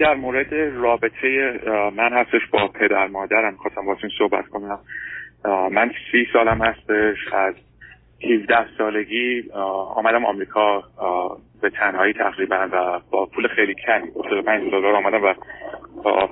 در 0.00 0.14
مورد 0.14 0.54
رابطه 0.54 1.60
من 1.96 2.12
هستش 2.12 2.46
با 2.52 2.68
پدر 2.68 3.06
مادرم. 3.06 3.56
خواستم 3.56 3.86
باشون 3.86 4.10
صحبت 4.18 4.48
کنم. 4.48 4.78
من 5.72 5.92
سی 6.12 6.26
سالم 6.32 6.62
هستش. 6.62 7.16
از 7.32 7.54
17 8.24 8.76
سالگی 8.78 9.50
آمدم 9.94 10.24
آمریکا 10.24 10.82
به 11.62 11.70
تنهایی 11.70 12.12
تقریبا 12.12 12.68
و 12.72 13.00
با 13.10 13.26
پول 13.26 13.48
خیلی 13.48 13.74
کمی 13.74 14.08
75 14.24 14.70
دلار 14.70 14.96
آمدم 14.96 15.22
و 15.22 15.34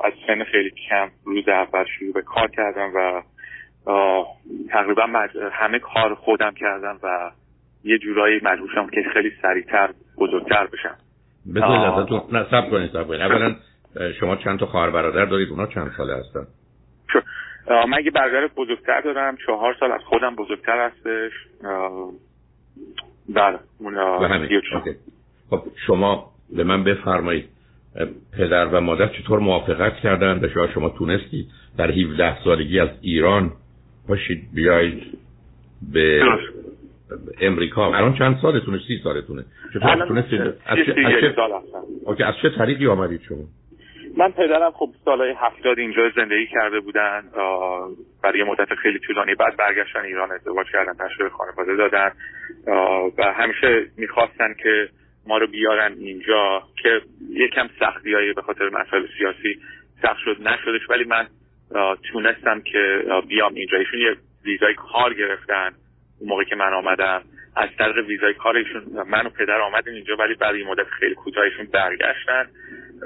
از 0.05 0.13
سن 0.27 0.45
خیلی 0.45 0.71
کم 0.89 1.11
روز 1.25 1.49
اول 1.49 1.85
شروع 1.99 2.13
به 2.13 2.23
کار 2.23 2.51
کردم 2.51 2.93
و 2.95 3.23
تقریبا 4.71 5.29
همه 5.53 5.79
کار 5.79 6.15
خودم 6.15 6.55
کردم 6.55 6.99
و 7.03 7.31
یه 7.85 7.99
جورایی 7.99 8.41
مجبور 8.43 8.69
شدم 8.69 8.89
که 8.89 9.03
خیلی 9.13 9.33
سریعتر 9.43 9.91
بزرگتر 10.19 10.67
بشم. 10.67 10.97
بذارید 11.55 11.81
ازتون 11.81 12.23
نه 12.33 12.47
سب 12.51 12.71
کنید 12.71 12.91
سب 12.93 13.07
کنید. 13.09 13.21
اولا 13.21 13.57
شما 14.21 14.37
چند 14.37 14.59
تا 14.59 14.67
خواهر 14.67 14.91
برادر 14.91 15.25
دارید؟ 15.25 15.49
اونا 15.49 15.67
چند 15.67 15.93
ساله 15.97 16.17
هستن؟ 16.17 16.47
من 17.89 18.05
یه 18.05 18.11
برادر 18.11 18.49
بزرگتر 18.57 19.01
دارم. 19.01 19.37
چهار 19.47 19.77
سال 19.81 19.93
از 19.93 20.01
خودم 20.01 20.37
بزرگتر 20.37 20.87
هستش. 20.87 21.33
بله. 23.29 23.59
خب 25.51 25.63
شما 25.87 26.31
به 26.57 26.65
من 26.65 26.85
بفرمایید. 26.85 27.49
پدر 28.39 28.67
و 28.67 28.81
مادر 28.81 29.07
چطور 29.07 29.39
موافقت 29.39 29.97
کردن 29.97 30.41
به 30.41 30.49
شما 30.49 30.69
شما 30.69 30.89
تونستید 30.89 31.47
در 31.79 31.91
17 31.91 32.45
سالگی 32.45 32.81
از 32.81 32.89
ایران 33.01 33.53
باشید؟ 34.09 34.49
بیایید 34.55 35.19
به 35.93 36.23
امریکا 37.41 37.87
الان 37.87 38.15
چند 38.19 38.39
سالتونه؟ 38.43 38.79
سی 38.89 39.01
سالتونه. 39.05 39.45
چطور 39.75 40.07
تونستید 40.09 40.41
از 40.41 40.79
چه 42.17 42.25
از 42.25 42.35
چه 42.43 42.51
طریقی 42.59 42.87
آمدید 42.87 43.21
شما؟ 43.29 43.45
من 44.17 44.33
پدرم 44.33 44.71
خب 44.71 44.91
سالهای 45.05 45.35
هفتاد 45.39 45.79
اینجا 45.79 46.11
زندگی 46.17 46.47
کرده 46.47 46.81
بودن 46.81 47.23
برای 48.23 48.43
مدت 48.43 48.75
خیلی 48.75 48.99
طولانی 48.99 49.35
بعد 49.35 49.57
برگشتن 49.57 50.01
ایران 50.01 50.33
ازدواج 50.33 50.67
کردن 50.73 50.93
تشکیل 50.93 51.29
خانواده 51.29 51.77
دادن. 51.77 52.11
و 53.19 53.33
همیشه 53.33 53.87
می‌خواستن 53.97 54.55
که 54.63 54.89
ما 55.27 55.39
رو 55.39 55.47
بیارن 55.47 55.93
اینجا 55.99 56.63
که 56.83 57.01
یکم 57.31 57.69
سختی 57.81 58.15
هایی 58.15 58.33
به 58.33 58.43
خاطر 58.43 58.69
مسائل 58.69 59.07
سیاسی 59.19 59.61
سخت 60.03 60.19
شد 60.25 60.49
نشدش. 60.49 60.91
ولی 60.91 61.05
من 61.05 61.27
تونستم 62.13 62.61
که 62.61 63.05
بیام 63.29 63.55
اینجا. 63.55 63.79
ایشون 63.79 64.01
یه 64.01 64.17
ویزای 64.45 64.75
کار 64.75 65.15
گرفتن. 65.15 65.73
اون 66.21 66.31
موقع 66.31 66.45
که 66.45 66.57
من 66.57 66.73
آمدم 66.73 67.23
از 67.57 67.69
طریق 67.79 68.07
ویزای 68.07 68.35
کارشون 68.35 68.83
من 69.09 69.27
و 69.27 69.31
پدر 69.31 69.61
آمدیم 69.61 69.95
اینجا 69.95 70.17
ولی 70.17 70.35
بعد 70.35 70.55
این 70.55 70.67
مدت 70.67 70.87
خیلی 70.87 71.15
کوتاهشون 71.15 71.67
برگشتن. 71.67 72.47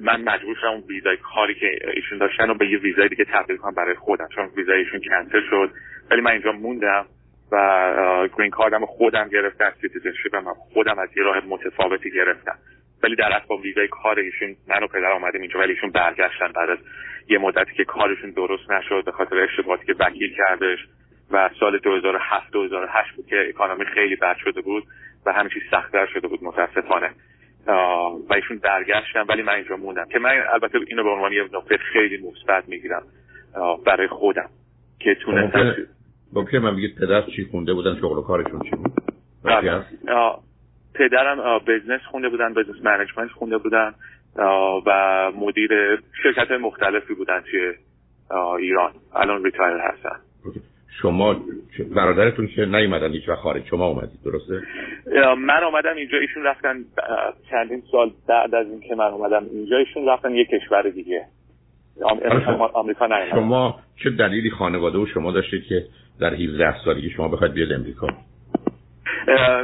من 0.03 0.21
مجبور 0.21 0.57
شدم 0.61 0.71
اون 0.71 0.85
ویزای 0.89 1.17
کاری 1.17 1.55
که 1.55 1.79
ایشون 1.95 2.19
داشتن 2.19 2.51
و 2.51 2.55
به 2.55 2.69
یه 2.69 2.79
ویزای 2.79 3.09
دیگه 3.09 3.25
تبدیل 3.25 3.57
کنم 3.57 3.75
برای 3.75 3.95
خودم 3.95 4.29
چون 4.35 4.49
ویزایشون 4.57 5.01
کنسل 5.01 5.41
شد. 5.51 5.71
ولی 6.11 6.21
من 6.21 6.31
اینجا 6.31 6.53
موندم 6.53 7.07
و 7.53 8.29
green 8.39 8.51
card 8.51 8.80
م 8.80 8.87
خودم 8.87 9.29
گرفتم 9.29 9.73
citizenship 9.81 10.40
م 10.40 10.45
خودم 10.55 10.99
از 10.99 11.09
یه 11.17 11.23
راه 11.23 11.41
متفاوتی 11.47 12.11
گرفتم. 12.11 12.59
ولی 13.03 13.17
در 13.17 13.33
اصل 13.33 13.47
با 13.47 13.57
ویزای 13.57 13.89
کار 13.89 14.19
ایشون 14.19 14.57
من 14.69 14.83
و 14.83 14.87
پدر 14.87 15.13
آمدیم 15.13 15.41
اینجا 15.41 15.59
ولی 15.59 15.73
ایشون 15.73 15.91
برگشتن 15.91 16.53
بعد 16.53 16.71
از 16.71 16.79
یه 17.29 17.39
مدتی 17.39 17.75
که 17.75 17.85
کارشون 17.85 18.31
درست 18.31 18.71
نشد 18.71 19.03
به 19.05 19.13
خاطر 19.13 19.37
اشتباهاتی 19.37 19.87
که 19.87 19.95
وکیل 20.01 20.35
کردش. 20.37 20.79
و 21.33 21.51
سال 21.61 21.79
2007 21.79 22.53
2008 22.53 23.17
بود 23.17 23.27
که 23.27 23.49
اکانومی 23.49 23.85
خیلی 23.85 24.17
بد 24.17 24.37
شده 24.37 24.61
بود 24.61 24.85
و 25.27 25.33
همه 25.33 25.49
چیز 25.49 25.63
سختتر 25.71 26.07
شده 26.07 26.29
بود 26.29 26.45
متاسفانه. 26.45 27.11
و 28.29 28.35
ایشون 28.35 28.59
برگشتن 28.59 29.23
ولی 29.29 29.43
من 29.43 29.53
اینجا 29.53 29.77
موندم 29.77 30.05
که 30.05 30.19
من 30.19 30.31
البته 30.53 30.79
اینو 30.87 31.03
به 31.03 31.11
عنوان 31.11 31.33
یه 31.33 31.43
نکته 31.43 31.77
خیلی 31.77 32.19
مثبت 32.29 32.69
می‌گیرم 32.69 33.03
برای 33.87 34.09
خودم 34.09 34.49
که 35.01 35.15
تونستم 35.15 35.75
ممکنه 36.33 36.61
من 36.61 36.77
بگید 36.77 36.99
پدر 36.99 37.23
چی 37.37 37.49
خونده 37.51 37.75
بودن 37.75 37.97
شغل 37.97 38.19
و 38.19 38.23
کارشون 38.23 38.61
چی 38.61 38.71
بود؟ 38.71 38.93
بله. 39.45 39.85
پدرم 40.95 41.59
بزنس 41.59 42.01
خونده 42.11 42.29
بودن 42.29 42.55
بزنس 42.55 42.85
منیجمنت 42.85 43.31
خونده 43.31 43.59
بودن 43.59 43.95
و 44.87 45.33
مدیر 45.37 45.71
شرکت 46.23 46.51
مختلفی 46.51 47.15
بودن 47.15 47.41
توی 47.41 47.73
ایران. 48.59 48.93
الان 49.15 49.45
retire 49.45 49.77
هستن. 49.77 50.17
شما 51.01 51.41
برادرتون 51.97 52.47
که 52.47 52.65
نیومدن 52.65 53.13
هیچ 53.13 53.31
خارج؟ 53.31 53.63
شما 53.71 53.87
اومدید 53.87 54.19
درسته؟ 54.25 54.63
من 55.39 55.65
آمدم 55.65 55.97
اینجا 55.97 56.19
ایشون 56.19 56.43
رفتن 56.43 56.85
چندین 57.51 57.83
سال 57.93 58.11
بعد 58.29 58.55
از 58.55 58.67
اینکه 58.67 58.95
من 58.95 59.05
اومدم 59.05 59.47
اینجا 59.53 59.77
ایشون 59.77 60.09
رفتن 60.09 60.35
یه 60.35 60.45
کشور 60.45 60.83
دیگه. 60.83 61.25
آمریکا 62.75 63.07
نیومدن 63.07 63.31
شما 63.31 63.81
چه 64.05 64.11
دلیلی 64.11 64.51
خانواده 64.51 64.99
و 64.99 65.07
شما 65.07 65.33
داشتید 65.33 65.65
که 65.65 65.85
در 66.21 66.35
17 66.35 66.85
سالگی 66.85 67.11
شما 67.11 67.29
بخواید 67.29 67.55
بیاد 67.55 67.73
امریکا؟ 67.73 68.09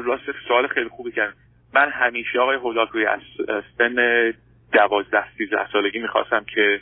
راست 0.05 0.22
سوال 0.49 0.67
خیلی 0.67 0.88
خوبی 0.88 1.12
کردن 1.12 1.33
من 1.75 1.88
همیشه 1.88 2.38
آقای 2.38 2.56
هولاکوی 2.56 3.06
از 3.06 3.21
سن 3.78 3.97
دوازده 4.72 5.25
سیزده 5.38 5.69
سالگی 5.72 5.99
می‌خواستم 5.99 6.44
که 6.55 6.81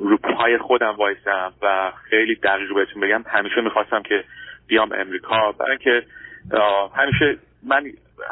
رو 0.00 0.16
پای 0.16 0.58
خودم 0.58 0.96
وایسم 0.96 1.52
و 1.62 1.92
خیلی 2.10 2.34
دقیق 2.34 2.74
بهتون 2.74 3.02
بگم. 3.02 3.24
همیشه 3.26 3.60
می‌خواستم 3.60 4.02
که 4.02 4.24
بیام 4.66 4.92
امریکا. 4.92 5.52
برای 5.52 5.70
اینکه 5.70 6.06
همیشه 6.96 7.38
من 7.66 7.84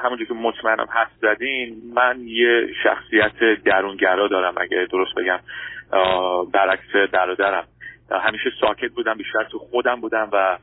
همونجور 0.04 0.28
که 0.28 0.34
مطمئنم 0.34 0.86
حد 0.90 1.10
زدین 1.22 1.76
من 1.94 2.20
یه 2.20 2.66
شخصیت 2.82 3.62
درونگرا 3.64 4.28
دارم 4.28 4.54
اگه 4.56 4.86
درست 4.90 5.14
بگم. 5.14 5.40
برعکس 6.52 7.10
برادرم. 7.12 7.64
همیشه 8.10 8.50
ساکت 8.60 8.92
بودم 8.92 9.14
بیشتر 9.14 9.44
تو 9.44 9.58
خودم 9.58 10.00
بودم 10.00 10.28
و 10.32 10.58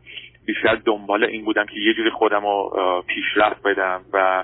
بیشتر 0.46 0.76
دنبال 0.76 1.24
این 1.24 1.46
بودم 1.46 1.66
که 1.66 1.80
یه 1.80 1.94
جوری 1.94 2.10
خودم 2.10 2.42
رو 2.42 3.04
پیشرفت 3.08 3.64
بدم 3.64 4.02
و 4.14 4.44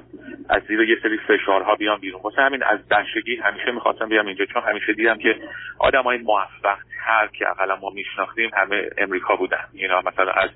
از 0.50 0.64
زیر 0.68 0.82
یه 0.82 0.98
سری 1.04 1.18
فشارها 1.18 1.76
بیام 1.76 2.00
بیرون. 2.00 2.22
واسه 2.22 2.42
همین 2.42 2.64
از 2.64 2.80
بچگی 2.88 3.36
همیشه 3.36 3.72
می‌خواستم 3.72 4.10
بیام 4.10 4.28
اینجا 4.28 4.46
چون 4.46 4.62
همیشه 4.62 4.94
دیدم 4.94 5.18
که 5.18 5.36
آدم 5.80 6.04
های 6.04 6.18
موفق 6.18 6.78
تر 7.06 7.28
که 7.28 7.50
اقلا 7.50 7.76
ما 7.76 7.90
میشناختیم 7.90 8.52
همه 8.54 8.90
امریکا 8.98 9.36
بودن. 9.36 9.66
اینا 9.74 10.02
مثلا 10.02 10.32
از 10.32 10.50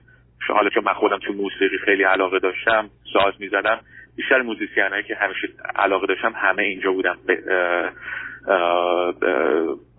حالا 0.48 0.70
چون 0.70 0.84
من 0.84 0.94
خودم 0.94 1.20
تو 1.20 1.34
موسیقی 1.34 1.78
خیلی 1.86 2.04
علاقه 2.04 2.40
داشتم 2.40 2.90
ساز 3.14 3.34
می‌زدم 3.40 3.80
بیشتر 4.16 4.42
موزیسین 4.42 5.02
که 5.08 5.16
همیشه 5.16 5.48
علاقه 5.76 6.08
داشتم 6.08 6.34
همه 6.36 6.64
اینجا 6.64 6.92
بودن. 6.92 7.16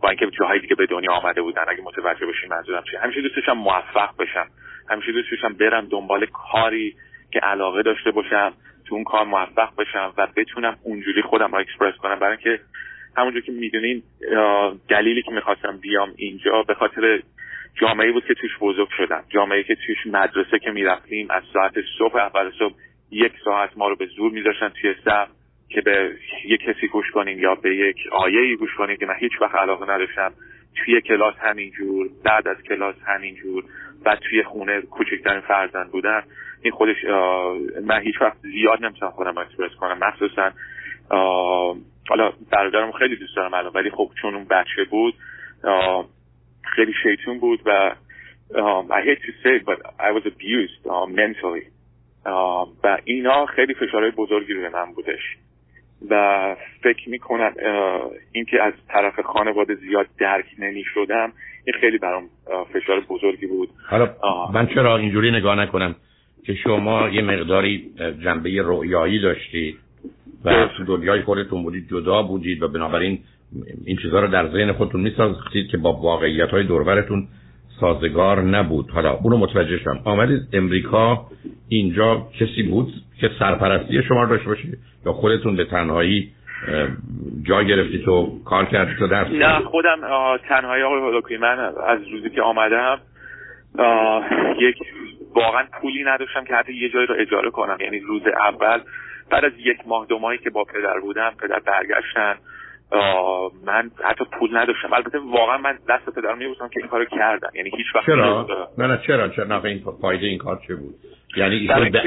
با 0.03 0.09
اینکه 0.09 0.31
جاهای 0.39 0.59
دیگه 0.59 0.75
به 0.75 0.87
دنیا 0.87 1.12
آمده 1.12 1.43
بودن 1.43 1.62
اگه 1.69 1.83
متوجه 1.83 2.27
بشین 2.27 2.51
منظورم 2.51 2.83
چیه. 2.91 3.01
همیشه 3.01 3.21
دوست 3.21 3.37
داشتم 3.37 3.53
موفق 3.53 4.17
بشم 4.19 4.47
همیشه 4.91 5.12
دوست 5.12 5.31
داشتم 5.31 5.53
برم 5.53 5.87
دنبال 5.91 6.27
کاری 6.27 6.97
که 7.33 7.39
علاقه 7.39 7.83
داشته 7.83 8.11
باشم 8.11 8.53
تو 8.89 8.95
اون 8.95 9.05
کار 9.05 9.25
موفق 9.25 9.77
بشم 9.79 10.15
و 10.17 10.27
بتونم 10.37 10.77
اونجوری 10.83 11.23
خودم 11.23 11.53
رو 11.53 11.59
اکسپرس 11.59 11.95
کنم. 11.95 12.19
برای 12.19 12.37
اینکه 12.45 12.65
همونجور 13.17 13.43
که 13.43 13.53
می‌دونین 13.53 14.03
دلیلی 14.89 15.23
که 15.23 15.31
می‌خواستم 15.31 15.78
بیام 15.78 16.13
اینجا 16.17 16.63
به 16.63 16.75
خاطر 16.75 17.23
جامعه 17.81 18.13
بود 18.13 18.25
که 18.25 18.34
توش 18.34 18.51
بزرگ 18.61 18.89
شدم. 18.97 19.25
جامعه 19.28 19.63
که 19.63 19.75
توش 19.75 20.07
مدرسه 20.07 20.59
که 20.59 20.71
می‌رفتیم 20.71 21.27
از 21.31 21.43
ساعت 21.53 21.75
صبح 21.99 22.17
اول 22.17 22.51
صبح 22.59 22.75
یک 23.11 23.33
ساعت 23.45 23.71
ما 23.77 23.89
رو 23.89 23.97
به 23.97 24.07
زور 24.07 24.33
میذاشتن 24.33 24.69
توی 24.69 24.95
صف. 25.05 25.28
که 25.69 25.81
به 25.81 26.10
یک 26.44 26.60
کسی 26.60 26.88
گوش 26.88 27.10
کنیم 27.10 27.38
یا 27.38 27.54
به 27.54 27.77
یک 27.77 27.97
آیه 28.12 28.56
گوش 28.56 28.75
کنیم 28.75 28.97
که 28.97 29.06
من 29.06 29.15
هیچ 29.19 29.32
وقت 29.41 29.54
علاقه 29.54 29.93
نداشتم. 29.93 30.32
توی 30.75 31.00
کلاس 31.00 31.34
همینجور 31.38 32.10
بعد 32.25 32.49
از 32.49 32.62
کلاس 32.62 32.94
همینجور 33.06 33.65
بعد 34.04 34.19
توی 34.19 34.43
خونه 34.43 34.81
کوچکترین 34.81 35.41
فرزند 35.41 35.91
بودن. 35.91 36.22
این 36.62 36.72
خودش 36.72 36.97
من 37.84 38.00
هیچ 38.00 38.21
وقت 38.21 38.37
زیاد 38.43 38.84
نمی‌تونم 38.84 39.10
خودم 39.12 39.38
اکسپرس 39.38 39.72
کنم. 39.75 39.99
مخصوصا 39.99 40.50
حالا 42.09 42.33
برادرم 42.50 42.93
خیلی 42.93 43.16
دوست 43.16 43.37
دارم 43.37 43.54
الان 43.54 43.72
ولی 43.75 43.91
خب 43.91 44.10
چون 44.22 44.34
اون 44.34 44.44
بچه 44.44 44.84
بود 44.91 45.15
خیلی 46.62 46.92
شیطون 47.03 47.39
بود 47.39 47.60
و 47.66 47.92
I 48.89 49.01
hate 49.09 49.22
to 49.27 49.33
say 49.42 49.59
but 49.69 49.78
I 49.98 50.10
was 50.12 50.24
abused 50.27 50.86
mentally. 51.09 51.66
و 52.84 52.98
اینا 53.04 53.47
خیلی 53.47 53.74
فشارهای 53.74 54.10
بزرگی 54.10 54.53
روی 54.53 54.69
من 54.69 54.92
بودش. 54.92 55.36
و 56.10 56.57
فکر 56.83 57.09
می‌کنم 57.09 57.53
اینکه 58.33 58.63
از 58.63 58.72
طرف 58.89 59.21
خانواده 59.21 59.75
زیاد 59.75 60.07
درک 60.19 60.47
نمی 60.59 60.84
شدم 60.95 61.33
این 61.65 61.75
خیلی 61.81 61.98
برام 61.98 62.25
فشار 62.72 63.01
بزرگی 63.01 63.47
بود. 63.47 63.69
حالا 63.89 64.10
من 64.54 64.66
چرا 64.66 64.97
اینجوری 64.97 65.31
نگاه 65.31 65.57
نکنم 65.57 65.95
که 66.45 66.54
شما 66.54 67.09
یه 67.09 67.22
مقداری 67.22 67.91
جنبه 68.25 68.63
رویایی 68.63 69.21
داشتید 69.21 69.77
و 70.45 70.69
تو 70.77 70.84
دنیای 70.84 71.22
خودتون 71.22 71.63
بودید 71.63 71.89
جدا 71.91 72.22
بودید 72.22 72.63
و 72.63 72.69
بنابراین 72.69 73.19
این 73.87 73.97
چیزها 73.97 74.21
رو 74.21 74.28
در 74.28 74.48
ذهن 74.48 74.72
خودتون 74.72 75.01
می‌سازید 75.01 75.71
که 75.71 75.77
با 75.77 75.93
واقعیت 75.93 76.48
های 76.48 76.65
دورورتون 76.65 77.28
سازگار 77.81 78.41
نبود. 78.41 78.91
حالا 78.91 79.13
اونو 79.13 79.37
متوجه 79.37 79.78
شم 79.78 80.01
آمدید 80.05 80.43
امریکا 80.53 81.27
اینجا 81.69 82.27
کسی 82.41 82.63
بود 82.63 82.93
که 83.21 83.31
سرپرستی 83.39 84.03
شما 84.03 84.23
رو 84.23 84.28
داشته 84.28 84.49
باشید 84.49 84.78
یا 85.07 85.13
خودتون 85.13 85.57
به 85.57 85.65
تنهایی 85.65 86.33
جا 87.43 87.63
گرفتی 87.63 88.03
تو 88.05 88.41
کار 88.45 88.65
کردی 88.65 88.95
تو 88.99 89.07
درس 89.07 89.28
نه 89.31 89.61
خودم 89.61 89.99
تنهایی 90.49 90.83
آقای 90.83 91.37
من 91.37 91.59
از 91.87 92.09
روزی 92.13 92.31
که 92.31 92.43
آمدم 92.43 92.99
یک 94.61 94.77
واقعا 95.34 95.65
پولی 95.81 96.05
نداشتم 96.05 96.45
که 96.45 96.55
حتی 96.55 96.72
یه 96.72 96.89
جایی 96.89 97.07
رو 97.07 97.15
اجاره 97.19 97.51
کنم. 97.51 97.77
یعنی 97.81 97.99
روز 97.99 98.22
اول 98.27 98.81
بعد 99.31 99.45
از 99.45 99.53
یک 99.59 99.79
ماه 99.87 100.07
دو 100.07 100.19
ماهی 100.19 100.39
که 100.39 100.51
با 100.51 100.65
پدر 100.65 101.01
بودم 101.01 101.33
پدر 101.43 101.59
برگشتن. 101.59 102.34
من 103.66 103.91
حتی 104.04 104.24
پول 104.38 104.56
نداشتم. 104.56 104.92
البته 104.92 105.18
واقعا 105.18 105.59
من 105.59 105.78
دست 105.88 106.10
پدر 106.10 106.34
میبوسم 106.34 106.68
که 106.68 106.80
این 106.80 106.88
کارو 106.88 107.04
کردم 107.04 107.50
یعنی 107.54 107.71
هیچ 107.77 107.86
وقت 107.94 108.06
چرا؟ 108.06 108.68
نه 108.78 108.86
نه 108.86 109.00
چرا؟ 109.06 109.28
چرا؟ 109.28 109.44
نه 109.44 109.65
این 109.65 109.83
فایده 110.00 110.27
این 110.27 110.38
کار 110.38 110.60
چه 110.68 110.74
بود؟ 110.74 110.94
یعنی 111.36 111.56
ایشون 111.56 111.91
به 111.91 112.03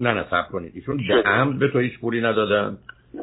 نه 0.00 0.14
نه 0.14 0.24
صبر 0.30 0.48
کنید. 0.52 0.72
ایشون 0.74 0.96
به 1.08 1.22
عمد 1.22 1.58
به 1.58 1.68
تو 1.68 1.78
هیچ 1.78 2.00
پولی 2.00 2.20
ندادن؟ 2.20 2.78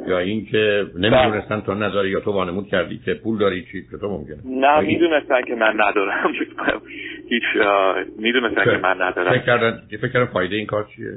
یا 0.07 0.19
اینکه 0.19 0.85
نمی‌دونستن 0.95 1.61
تو 1.61 1.73
نداری 1.73 2.09
یا 2.09 2.19
تو 2.19 2.31
وانمود 2.31 2.67
کردی 2.67 2.97
که 3.05 3.13
پول 3.13 3.37
داری 3.37 3.61
چی؟ 3.71 3.81
که 3.91 3.97
تو 3.97 4.09
ممکنه. 4.09 4.37
نه 4.45 4.79
می‌دونستن 4.79 5.41
که 5.41 5.55
من 5.55 5.73
ندارم. 5.81 6.31
هیچ 7.29 7.43
می‌دونستن 8.19 8.63
که 8.63 8.77
من 8.77 9.01
ندارم. 9.01 9.31
فکر 9.31 9.45
کردن 9.45 9.81
فکر 9.89 10.07
کردن 10.07 10.25
فایده 10.25 10.55
این 10.55 10.65
کار 10.65 10.87
چیه؟ 10.95 11.11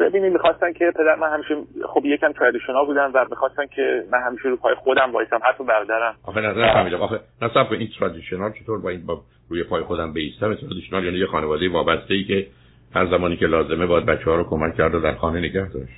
ببینید 0.00 0.32
می‌خواستن 0.32 0.72
که 0.72 0.92
پدر 0.96 1.14
من 1.14 1.32
همیشه 1.32 1.54
خب 1.88 2.04
یکم 2.04 2.32
ترادیشنال 2.32 2.86
بودن 2.86 3.10
و 3.14 3.24
می‌خواستن 3.30 3.66
که 3.66 4.04
من 4.12 4.22
همیشه 4.22 4.48
رو 4.48 4.56
پای 4.56 4.74
خودم 4.74 5.12
وایسم 5.12 5.40
حتی 5.44 5.64
برادرم. 5.64 6.14
آخه 6.24 6.40
نظر 6.40 6.72
فهمیدم 6.72 7.00
آخه 7.02 7.20
نصب 7.42 7.72
این 7.72 7.88
ترادیشنال 7.98 8.52
چطور 8.52 8.80
با 8.80 8.90
این 8.90 9.06
با 9.06 9.20
روی 9.50 9.64
پای 9.64 9.82
خودم 9.82 10.12
بیستم؟ 10.12 10.54
ترادیشنال 10.54 11.04
یعنی 11.04 11.18
یه 11.18 11.26
خانواده 11.26 11.68
وابسته 11.68 12.14
ای 12.14 12.24
که 12.24 12.46
هر 12.94 13.06
زمانی 13.06 13.36
که 13.36 13.46
لازمه 13.46 13.86
باید 13.86 14.06
بچه 14.06 14.24
ها 14.24 14.36
رو 14.36 14.44
کمک 14.44 14.76
کرد 14.76 14.94
و 14.94 15.00
در 15.00 15.14
خانه 15.14 15.38
نگه 15.38 15.68
داشت. 15.68 15.92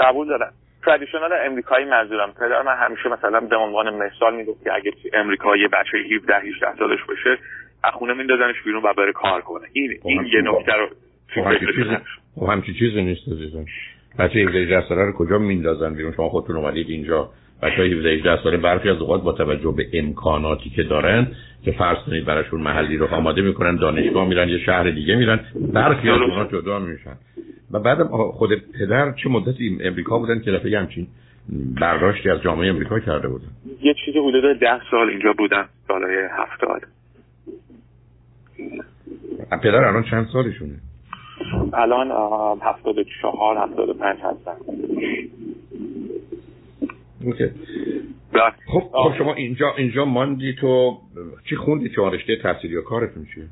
قبول 0.00 0.28
دارم. 0.28 0.52
ترادیشنال 0.84 1.30
امریکایی 1.32 1.84
منظورم. 1.84 2.32
پدر 2.32 2.62
من 2.62 2.76
همیشه 2.76 3.08
مثلا 3.08 3.40
به 3.40 3.56
عنوان 3.56 3.94
مثال 3.94 4.36
می‌گفت 4.36 4.64
که 4.64 4.74
اگه 4.74 4.92
امریکا 5.12 5.56
یه 5.56 5.68
بچه 5.68 5.98
17 6.16 6.36
18 6.36 6.76
سالش 6.78 7.00
بشه 7.08 7.38
از 7.84 7.92
خونه 7.92 8.14
میندازنش 8.14 8.62
بیرون 8.64 8.82
و 8.82 8.92
بره 8.94 9.12
کار 9.12 9.40
کنه. 9.40 9.66
این 9.72 10.00
این 10.04 10.24
یه 10.24 10.40
نکته 10.40 10.72
رو 10.72 10.88
خب 12.34 12.48
همچی 12.48 12.74
چیزی 12.74 13.02
نیست. 13.02 13.28
عزیزم. 13.28 13.64
بچه 14.18 14.38
17 14.38 14.58
18 14.58 14.88
ساله 14.88 15.04
رو 15.04 15.12
کجا 15.12 15.38
میندازن 15.38 15.94
بیرون؟ 15.94 16.12
شما 16.12 16.28
خودتون 16.28 16.56
اومدید 16.56 16.90
اینجا. 16.90 17.30
بچه 17.62 17.82
17 17.82 18.08
18 18.08 18.42
ساله 18.42 18.56
برخی 18.56 18.88
از 18.88 18.98
اوقات 18.98 19.22
با 19.22 19.32
توجه 19.32 19.74
به 19.76 19.86
امکاناتی 19.92 20.70
که 20.70 20.82
دارن 20.82 21.26
که 21.64 21.72
فرض 21.72 21.98
کنید 22.06 22.24
براشون 22.24 22.60
محلی 22.60 22.96
رو 22.96 23.06
آماده 23.06 23.42
می‌کنن 23.42 23.76
دانشگاه 23.76 24.28
میرن 24.28 24.48
یه 24.48 24.58
شهر 24.58 24.90
دیگه 24.90 25.16
میرن 25.16 25.40
برخی 25.72 26.10
از 26.10 26.20
اونها 26.20 26.44
جدا 26.44 26.78
میشن. 26.78 27.16
و 27.70 27.78
بعدم 27.78 28.06
خود 28.06 28.50
پدر 28.78 29.12
چه 29.12 29.28
مدتی 29.28 29.78
امریکا 29.80 30.18
بودن 30.18 30.40
که 30.40 30.52
دفعه 30.52 30.78
همچین 30.78 31.06
برداشتی 31.80 32.30
از 32.30 32.42
جامعه 32.42 32.68
امریکا 32.68 33.00
کرده 33.00 33.28
بودن؟ 33.28 33.48
یه 33.82 33.94
چیزی 34.04 34.18
حدود 34.18 34.60
ده 34.60 34.80
سال 34.90 35.08
اینجا 35.08 35.32
بودن 35.38 35.64
سالهای 35.88 36.16
هفتاد. 36.38 36.82
پدر 39.62 39.84
الان 39.84 40.02
چند 40.02 40.26
سالشونه؟ 40.32 40.74
الان 41.72 42.10
هفتاد 42.62 42.96
چهار 43.22 43.56
هفتاد 43.56 43.96
پنج 43.96 44.18
هستن 44.20 44.56
okay. 47.24 47.50
خب 48.66 48.80
خب 48.92 49.14
شما 49.18 49.34
اینجا 49.34 49.74
اینجا 49.76 50.04
ماندی 50.04 50.52
تو 50.60 50.98
چی 51.48 51.56
خوندی 51.56 51.88
تو 51.88 52.10
رشته 52.10 52.36
تحصیلی 52.36 52.76
و 52.76 52.82
کارتون 52.82 53.26
چیه؟ 53.34 53.44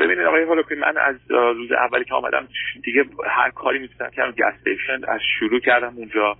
ببینید 0.00 0.26
آقای 0.26 0.42
هولوکی 0.42 0.74
من 0.74 0.94
از 0.98 1.16
روز 1.30 1.72
اولی 1.72 2.04
که 2.04 2.14
آمدم 2.14 2.48
دیگه 2.84 3.04
هر 3.26 3.50
کاری 3.50 3.78
می‌تونم 3.78 4.10
کردم. 4.10 4.30
gas 4.30 4.52
station 4.52 5.04
از 5.08 5.20
شروع 5.38 5.60
کردم 5.60 5.96
اونجا 5.96 6.36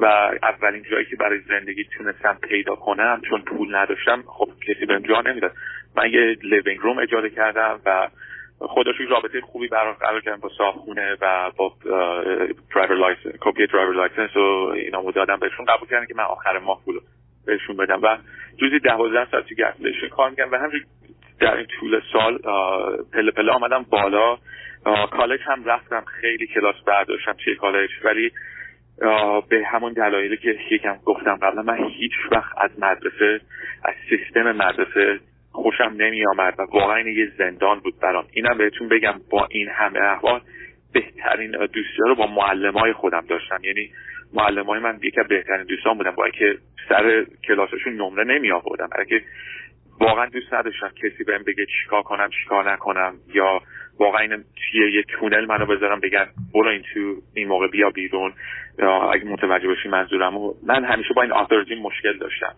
و 0.00 0.04
اولین 0.42 0.82
جایی 0.90 1.06
که 1.10 1.16
برای 1.16 1.38
زندگی 1.48 1.84
تونستم 1.84 2.38
پیدا 2.42 2.74
کنم 2.74 3.20
چون 3.30 3.40
پول 3.40 3.76
نداشتم 3.76 4.22
خب 4.26 4.48
کسی 4.68 4.86
بهم 4.86 5.02
جا 5.02 5.20
نمی‌داد. 5.20 5.52
من 5.96 6.10
یه 6.10 6.36
living 6.42 6.78
room 6.78 6.98
اجاره 6.98 7.30
کردم 7.30 7.80
و 7.86 8.08
خودشون 8.68 9.08
رابطه 9.08 9.40
خوبی 9.40 9.68
برقرار 9.68 10.20
کردم 10.20 10.40
با 10.40 10.50
صاحبخونه 10.58 11.16
و 11.20 11.50
با 11.56 11.72
driver 12.74 12.94
license 12.94 13.32
کپی 13.40 13.66
driver 13.66 13.94
license 13.94 14.36
و 14.36 14.40
اینا 14.74 15.10
دادم 15.10 15.36
بهشون. 15.36 15.66
قبول 15.66 15.88
کردن 15.88 16.06
که 16.06 16.14
من 16.14 16.24
آخر 16.24 16.58
ماه 16.58 16.80
پول 16.84 17.00
بهشون 17.46 17.76
بدم. 17.76 18.02
و 18.02 18.16
روزی 18.60 18.78
دوازده 18.78 19.30
ساعت 19.30 19.46
تو 19.46 19.54
gas 19.54 19.70
station 19.70 20.08
کار 20.08 20.30
می‌کنم 20.30 20.50
و 20.52 20.56
همین 20.56 20.84
در 21.40 21.56
این 21.56 21.66
طول 21.80 22.00
سال 22.12 22.38
پله 23.12 23.30
پله 23.30 23.52
آمدم 23.52 23.86
بالا. 23.90 24.38
کالج 25.10 25.40
هم 25.44 25.64
رفتم 25.64 26.04
خیلی 26.20 26.46
کلاس 26.46 26.74
برداشتم 26.86 27.32
توی 27.32 27.56
کالج. 27.56 27.90
ولی 28.04 28.32
به 29.48 29.64
همون 29.66 29.92
دلایلی 29.92 30.36
که 30.36 30.56
یکم 30.70 30.96
گفتم 31.04 31.36
قبلا 31.36 31.62
من 31.62 31.88
هیچ 31.88 32.12
وقت 32.30 32.58
از 32.58 32.70
مدرسه 32.78 33.40
از 33.84 33.94
سیستم 34.10 34.52
مدرسه 34.52 35.20
خوشم 35.52 35.94
نمی 35.96 36.26
آمد 36.26 36.54
و 36.58 36.62
واقعا 36.62 37.00
یه 37.00 37.32
زندان 37.38 37.80
بود 37.80 38.00
برام. 38.00 38.24
اینم 38.32 38.58
بهتون 38.58 38.88
بگم 38.88 39.20
با 39.30 39.48
این 39.50 39.68
همه 39.68 40.00
احوال 40.00 40.40
بهترین 40.92 41.50
دوستی 41.50 41.98
رو 41.98 42.14
با 42.14 42.26
معلم 42.26 42.72
های 42.72 42.92
خودم 42.92 43.24
داشتم. 43.28 43.64
یعنی 43.64 43.90
معلم 44.34 44.66
های 44.66 44.80
من 44.80 44.98
یکی 45.02 45.20
بهترین 45.28 45.66
دوستان 45.66 45.98
بودم 45.98 46.10
با 46.10 46.24
اینکه 46.24 46.58
سر 46.88 47.26
کلاسشون 47.48 47.92
نمره 47.92 48.24
نمی 48.24 48.52
آوردم 48.52 48.88
اگه 48.92 49.22
واقعا 50.00 50.26
دوست 50.26 50.54
نداشتم 50.54 50.88
کسی 50.88 51.24
بهم 51.24 51.42
بگه 51.42 51.66
چیکار 51.82 52.02
کنم 52.02 52.30
چیکار 52.42 52.72
نکنم 52.72 53.14
یا 53.34 53.60
واقعا 53.98 54.20
این 54.20 54.44
یه 54.74 55.02
تونل 55.08 55.46
منو 55.46 55.66
بذارم 55.66 56.00
بگن 56.00 56.26
برو 56.54 56.68
این 56.68 56.82
تو 56.94 57.14
این 57.34 57.48
موقع 57.48 57.66
بیا 57.66 57.90
بیرون. 57.90 58.32
یا 58.78 59.10
اگه 59.10 59.24
متوجه 59.24 59.68
باشی 59.68 59.88
منظورم 59.88 60.34
من 60.66 60.84
همیشه 60.84 61.14
با 61.14 61.22
این 61.22 61.32
آتوریتی 61.32 61.74
مشکل 61.74 62.18
داشتم. 62.18 62.54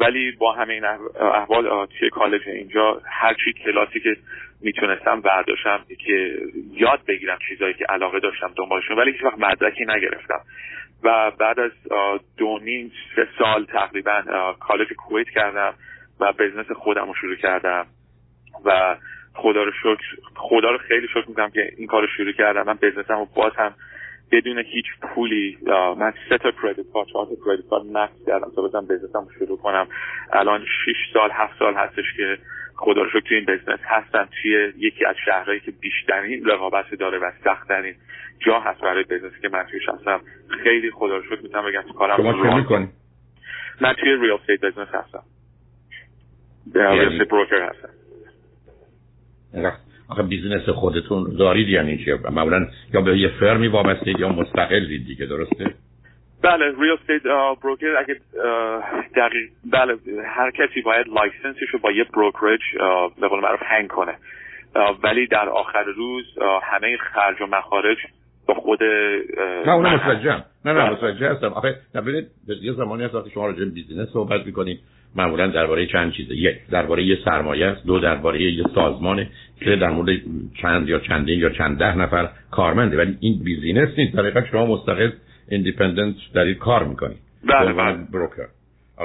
ولی 0.00 0.32
با 0.32 0.52
همه 0.52 0.72
این 0.74 0.84
احوال 1.20 1.86
توی 1.86 2.10
کالج 2.10 2.40
اینجا 2.46 3.02
هر 3.04 3.34
چی 3.44 3.52
کلاسی 3.52 4.00
که 4.00 4.16
می‌تونستم 4.62 5.20
برداشتم 5.20 5.84
که 6.06 6.38
یاد 6.72 7.00
بگیرم 7.08 7.38
چیزایی 7.48 7.74
که 7.74 7.84
علاقه 7.88 8.20
داشتم 8.20 8.52
دنبالشون 8.56 8.98
ولی 8.98 9.12
هیچ 9.12 9.24
وقت 9.24 9.38
مدرکی 9.38 9.84
نگرفتم. 9.84 10.40
و 11.02 11.30
بعد 11.30 11.60
از 11.60 11.70
دو 12.36 12.58
نیم 12.62 12.92
سه 13.16 13.28
سال 13.38 13.64
تقریبا 13.64 14.22
کالج 14.60 14.92
کویت 14.92 15.28
کردم 15.28 15.74
و 16.20 16.32
بزنس 16.32 16.72
خودم 16.72 17.06
رو 17.06 17.14
شروع 17.14 17.36
کردم. 17.36 17.86
و 18.64 18.96
خدا 19.34 19.62
رو 19.62 19.72
شکر 19.72 20.04
خدا 20.34 20.70
رو 20.70 20.78
خیلی 20.78 21.08
شکر 21.08 21.28
می‌کنم 21.28 21.50
که 21.50 21.72
این 21.76 21.86
کار 21.86 22.02
رو 22.02 22.08
شروع 22.16 22.32
کردم. 22.32 22.62
من 22.62 22.78
بزنسم 22.82 23.14
رو 23.14 23.28
باز 23.34 23.52
هم 23.56 23.74
بدون 24.32 24.58
هیچ 24.58 24.84
پولی 25.02 25.58
من 25.98 26.12
سه 26.28 26.38
تا 26.38 26.50
کردیت 26.62 26.86
کارت 26.92 27.08
چهار 27.08 27.26
تا 27.26 27.34
کردیت 27.46 27.68
کارت 27.68 27.84
مکس 27.84 28.26
کردم 28.26 28.50
تا 28.56 28.62
بزنم 28.62 28.86
بزنسم 28.86 29.18
رو 29.18 29.30
شروع 29.38 29.58
کنم. 29.58 29.86
الان 30.32 30.64
6 30.86 30.92
سال 31.12 31.30
هفت 31.32 31.58
سال 31.58 31.74
هستش 31.74 32.04
که 32.16 32.38
خدا 32.76 33.02
رو 33.02 33.10
شکر 33.10 33.20
توی 33.20 33.36
این 33.36 33.46
بزنس 33.46 33.80
هستم. 33.82 34.28
توی 34.42 34.72
یکی 34.78 35.04
از 35.04 35.16
شهرهایی 35.24 35.60
که 35.60 35.70
بیشترین 35.70 36.44
رقابت 36.44 36.94
داره 36.94 37.18
و 37.18 37.30
سختترین 37.44 37.94
جا 38.46 38.60
هست 38.60 38.80
برای 38.80 39.04
بزنسی 39.04 39.40
که 39.42 39.48
من 39.48 39.62
تویش 39.62 39.88
هستم. 39.88 40.20
خیلی 40.62 40.90
خدا 40.90 41.16
رو 41.16 41.22
شکر 41.22 41.42
می‌تونم 41.42 41.66
بگم 41.66 41.82
کارم 41.98 42.16
شما 42.16 42.88
من 43.80 43.92
توی 43.92 44.16
ریال 44.16 44.38
استیت 44.40 44.60
بزنس 44.60 44.88
هستم. 44.88 45.22
یعنی؟ 46.74 47.24
بروکر 47.24 47.62
هستم. 47.62 47.88
آخه 50.10 50.22
business 50.22 50.68
خودتون 50.68 51.36
دارید 51.38 51.68
یعنی 51.68 52.04
چیه 52.04 52.18
معمولا 52.30 52.66
یا 52.94 53.00
به 53.00 53.18
یه 53.18 53.28
فرمی 53.40 53.68
وابستید 53.68 54.20
یا 54.20 54.28
مستقلید 54.28 55.06
دیگه 55.06 55.26
درسته؟ 55.26 55.74
بله 56.42 56.64
real 56.80 56.98
estate 57.00 57.22
broker 57.62 57.96
اگه 57.96 58.16
دقیق 59.16 59.50
بله 59.72 59.96
هر 60.26 60.50
کسی 60.50 60.82
باید 60.82 61.06
license 61.08 61.55
ش 61.55 61.68
رو 61.72 61.78
با 61.78 61.92
یه 61.92 62.04
brokerage 62.04 62.60
به 63.20 63.28
قول 63.28 63.40
معروف 63.40 63.60
hang 63.62 63.88
کنه. 63.88 64.14
ولی 65.02 65.26
در 65.26 65.48
آخر 65.48 65.82
روز 65.82 66.24
همه 66.62 66.96
خرج 66.96 67.40
و 67.40 67.46
مخارج 67.46 67.98
با 68.54 68.60
خود 68.60 68.78
نه 69.66 69.72
اونم 69.72 69.94
متوجهم. 69.94 70.44
نه 70.64 70.72
نه 70.72 70.90
متوجه 70.90 71.30
هستم. 71.30 71.46
آخه 71.46 71.76
ببینید 71.94 72.26
یه 72.62 72.72
زمانی 72.72 73.04
هست 73.04 73.14
وقتی 73.14 73.30
شما 73.30 73.46
راجع 73.46 73.58
به 73.58 73.70
business 73.70 74.08
صحبت 74.08 74.46
می‌کنید 74.46 74.80
معمولا 75.16 75.46
درباره 75.46 75.86
چند 75.86 76.12
چیزه. 76.12 76.34
یک 76.36 76.56
درباره 76.70 77.02
یه 77.02 77.18
سرمایه 77.24 77.66
است. 77.66 77.86
دو 77.86 77.98
درباره 77.98 78.42
یه 78.42 78.64
سازمانه 78.74 79.28
که 79.60 79.76
در 79.76 79.90
مورد 79.90 80.08
چند 80.62 80.88
یا 80.88 80.98
چندین 80.98 81.38
یا 81.38 81.50
چند 81.50 81.78
ده 81.78 81.98
نفر 81.98 82.28
کارمنده. 82.50 82.96
ولی 82.96 83.16
این 83.20 83.42
business 83.44 83.88
نیست. 83.98 84.16
در 84.16 84.46
شما 84.50 84.66
مستقل 84.66 85.10
independent 85.50 86.14
در 86.34 86.44
این 86.44 86.54
کار 86.54 86.84
می‌کنید. 86.84 87.18
بله 87.44 87.72
بله. 87.72 87.98
broker 88.12 88.46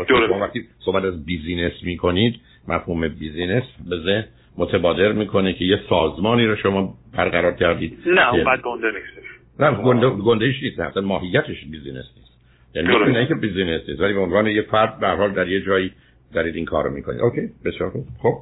شما 0.08 0.40
وقتی 0.40 0.62
صحبت 0.80 1.04
از 1.04 1.26
business 1.26 1.74
می‌کنید 1.84 2.36
مفهوم 2.68 3.08
business 3.08 3.64
به 3.90 3.98
ذهن 3.98 4.26
متبادر 4.58 5.12
می‌کنه 5.12 5.54
که 5.54 5.66
یه 5.66 5.80
سازمانی 5.90 6.46
رو 6.46 6.56
شما 6.56 6.94
برقرار 7.18 7.54
کردید. 7.54 7.98
نه 8.06 8.34
اون 8.34 8.44
بعد 8.44 8.62
گنده 8.62 8.88
نیستش 8.88 9.35
نه 9.60 9.72
گنده 9.84 10.10
گندهش 10.10 10.64
نیست 10.64 10.80
اصلا 10.80 11.02
ماهیتش 11.02 11.66
business 11.72 12.06
نیست. 12.18 12.36
یعنی 12.76 13.14
نه 13.14 13.28
که 13.28 13.36
business 13.36 13.82
نیست 13.90 14.02
ولی 14.02 14.14
به 14.14 14.20
عنوان 14.20 14.48
یه 14.48 14.62
فرد 14.62 15.00
به 15.00 15.08
حال 15.08 15.32
در 15.32 15.48
یه 15.48 15.62
جایی 15.62 15.94
دارید 16.34 16.56
این 16.56 16.66
کارو 16.66 16.92
می‌کنید. 16.92 17.22
Okay 17.22 17.50
بسیار 17.66 17.90
خوب. 17.90 18.06
خب. 18.22 18.38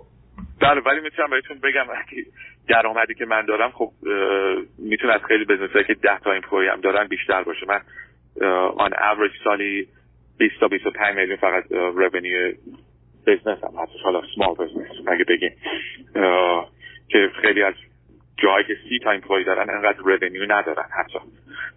بله 0.62 0.82
ولی 0.82 1.00
می‌تونم 1.00 1.30
بهتون 1.30 1.58
بگم 1.58 1.86
که 2.10 2.16
درآمدی 2.68 3.14
که 3.14 3.26
من 3.26 3.46
دارم 3.46 3.72
خب 3.72 3.92
می‌تونه 4.78 5.14
از 5.14 5.22
خیلی 5.28 5.46
business 5.46 5.86
که 5.88 5.94
10 5.94 6.20
تا 6.20 6.32
employee 6.32 6.68
هم 6.68 6.82
دارن 6.82 7.08
بیشتر 7.08 7.44
باشه. 7.44 7.66
من 7.68 7.82
on 8.78 8.92
average 8.94 9.32
سالی 9.44 9.88
20 10.38 10.60
تا 10.60 10.68
25 10.68 11.16
میلیون 11.16 11.38
فقط 11.38 11.72
revenue 11.72 12.54
business 13.28 13.64
هم 13.64 13.84
هستش 13.84 14.02
حالا 14.04 14.22
small 14.36 14.56
business 14.56 15.08
مگه 15.08 15.24
بگیم 15.24 15.52
که 17.10 17.30
خیلی 17.42 17.64
از 17.64 17.74
جایی 18.38 18.66
که 18.68 18.78
سی 18.90 19.00
تا 19.00 19.12
employee 19.12 19.44
دارن 19.44 19.70
انقدر 19.70 19.98
revenue 19.98 20.44
ندارن 20.48 20.86
حتی. 20.92 21.20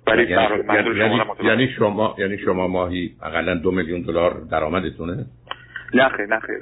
ولی 0.07 0.23
یعنی, 0.23 0.65
یعنی, 0.75 0.99
یعنی, 0.99 1.23
یعنی 1.45 1.69
شما 1.69 2.15
یعنی 2.19 2.39
شما 2.39 2.69
ماهی 2.69 3.11
اقلا 3.23 3.55
دو 3.55 3.71
میلیون 3.71 4.03
دلار 4.03 4.41
درآمدتونه؟ 4.51 5.27
نه 5.95 6.09
خیر 6.09 6.27
نه 6.27 6.41
خیر. 6.41 6.59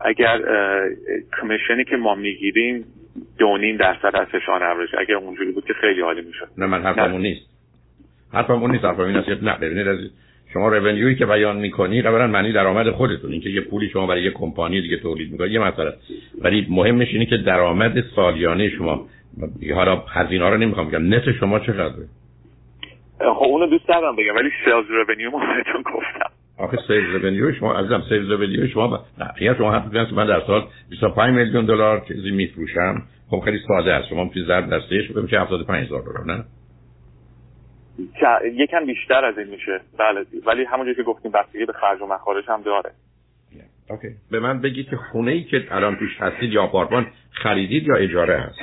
اگر 0.00 0.40
کمیشنی 1.40 1.84
که 1.84 1.96
ما 1.96 2.14
می‌گیریم 2.14 2.84
دو 3.38 3.56
نیم 3.56 3.76
درصد 3.76 4.16
از 4.16 4.26
فشان 4.26 4.62
اگر 4.98 5.14
اونجوری 5.14 5.52
بود 5.52 5.64
که 5.64 5.72
خیلی 5.72 6.00
عالی 6.00 6.22
می‌شد. 6.22 6.48
نه 6.58 6.66
من 6.66 6.82
حرفم 6.82 7.12
اون 7.12 7.22
نیست. 7.22 7.46
حرفم 8.32 8.52
اون 8.52 8.70
نیست 8.70 8.84
حرفم 8.84 9.00
این 9.00 9.16
است 9.16 9.42
نه 9.42 9.58
ببینید 9.58 10.10
شما 10.56 10.68
رونیوی 10.68 11.14
که 11.14 11.26
بیان 11.26 11.56
می‌کنی 11.56 12.00
اولا 12.00 12.26
معنی 12.26 12.52
درآمد 12.52 12.90
خودتون 12.90 13.32
اینکه 13.32 13.50
یه 13.50 13.60
پولی 13.60 13.88
شما 13.88 14.06
برای 14.06 14.22
یه 14.22 14.30
کمپانی 14.30 14.80
دیگه 14.80 14.96
تولید 14.96 15.32
می‌کنید 15.32 15.52
یه 15.52 15.60
مسئله. 15.60 15.92
ولی 16.42 16.66
مهمش 16.70 17.08
اینه 17.12 17.26
که 17.26 17.36
درآمد 17.36 18.04
سالیانه 18.16 18.68
شما. 18.68 19.06
حالا 19.74 19.96
هزینه 19.96 20.50
رو 20.50 20.56
نمی‌خوام 20.56 20.88
بگم. 20.88 21.14
net 21.14 21.32
شما 21.32 21.58
چقدره؟ 21.58 22.06
خب 23.18 23.44
اونو 23.44 23.66
دوست 23.66 23.88
دارم 23.88 24.16
بگم 24.16 24.36
ولی 24.36 24.50
sales 24.64 24.90
revenue 25.08 25.30
ما 25.30 25.38
بهتون 25.38 25.82
گفتم. 25.82 26.30
آخه 26.58 26.78
sales 26.88 27.24
revenue 27.24 27.52
شما 27.52 27.74
عزیزم 27.74 28.02
sales 28.08 28.30
revenue 28.30 28.66
شما 28.66 28.88
ب... 28.88 29.00
نه 29.18 29.54
شما 29.58 29.72
حرف 29.72 30.12
من 30.12 30.26
در 30.26 30.40
سال 30.46 30.64
25 30.90 31.34
میلیون 31.34 31.66
دلار 31.66 32.04
چیزی 32.08 32.30
میفروشم. 32.30 33.02
خب 33.30 33.40
خیلی 33.40 33.58
ساده 33.68 33.92
است. 33.92 34.08
شما 34.08 34.24
می‌تونید 34.24 34.48
ضرب 34.48 34.70
در 34.70 34.80
3 34.80 35.20
بشه 35.22 35.40
75000 35.40 36.02
دلار 36.02 36.36
نه؟ 36.36 36.44
یکم 38.52 38.86
بیشتر 38.86 39.24
از 39.24 39.38
این 39.38 39.48
میشه. 39.48 39.80
بله. 39.98 40.26
ولی 40.46 40.64
همونجوری 40.64 40.96
که 40.96 41.02
گفتیم 41.02 41.32
بستگی 41.32 41.64
به 41.64 41.72
خرج 41.72 42.00
و 42.00 42.06
مخارج 42.06 42.44
هم 42.48 42.62
داره. 42.62 42.90
Okay 43.90 44.08
به 44.30 44.40
من 44.40 44.60
بگید 44.60 44.88
که 44.88 44.96
خونه 44.96 45.30
ای 45.30 45.44
که 45.44 45.66
الان 45.70 45.96
توش 45.96 46.20
هستید 46.20 46.52
یا 46.52 46.62
آپارتمان 46.62 47.06
خریدید 47.30 47.86
یا 47.86 47.94
اجاره 47.94 48.38
هست؟ 48.38 48.58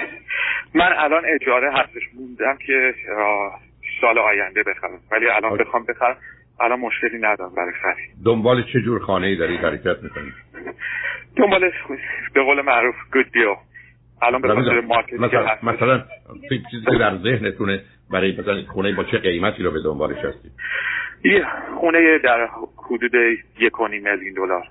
من 0.75 0.93
الان 0.97 1.23
اجاره 1.25 1.73
هستش. 1.73 2.01
موندم 2.13 2.57
که 2.67 2.93
سال 4.01 4.17
آینده 4.17 4.63
بخرم. 4.63 4.99
ولی 5.11 5.27
الان 5.29 5.57
بخوام 5.57 5.85
بخرم 5.85 6.17
الان 6.59 6.79
مشکلی 6.79 7.17
ندارم 7.17 7.55
برای 7.55 7.73
خرید. 7.81 8.09
دنبال 8.25 8.63
چه 8.73 8.81
جور 8.81 8.99
خانه 8.99 9.27
ای 9.27 9.35
دارید 9.35 9.59
حرکت 9.59 10.03
می‌کنید؟ 10.03 10.33
دنبال 11.35 11.71
به 12.33 12.43
قول 12.43 12.61
معروف 12.61 12.95
گود 13.13 13.25
الان 14.21 14.41
به 14.41 14.81
مارکت 14.81 15.13
مثلا 15.13 15.57
مثلا 15.63 16.03
چیزی 16.71 16.97
در 16.99 17.17
ذهنتونه 17.17 17.81
برای 18.13 18.37
مثلا 18.37 18.63
خونه 18.73 18.95
با 18.95 19.03
چه 19.03 19.17
قیمتی 19.17 19.63
رو 19.63 19.71
به 19.71 19.81
دنبالش 19.83 20.17
هستید 20.17 20.51
یه 21.23 21.45
خونه 21.79 22.17
در 22.17 22.47
حدود 22.89 23.13
یک 23.59 23.79
و 23.79 23.87
میلیون 23.87 24.33
دلار. 24.33 24.67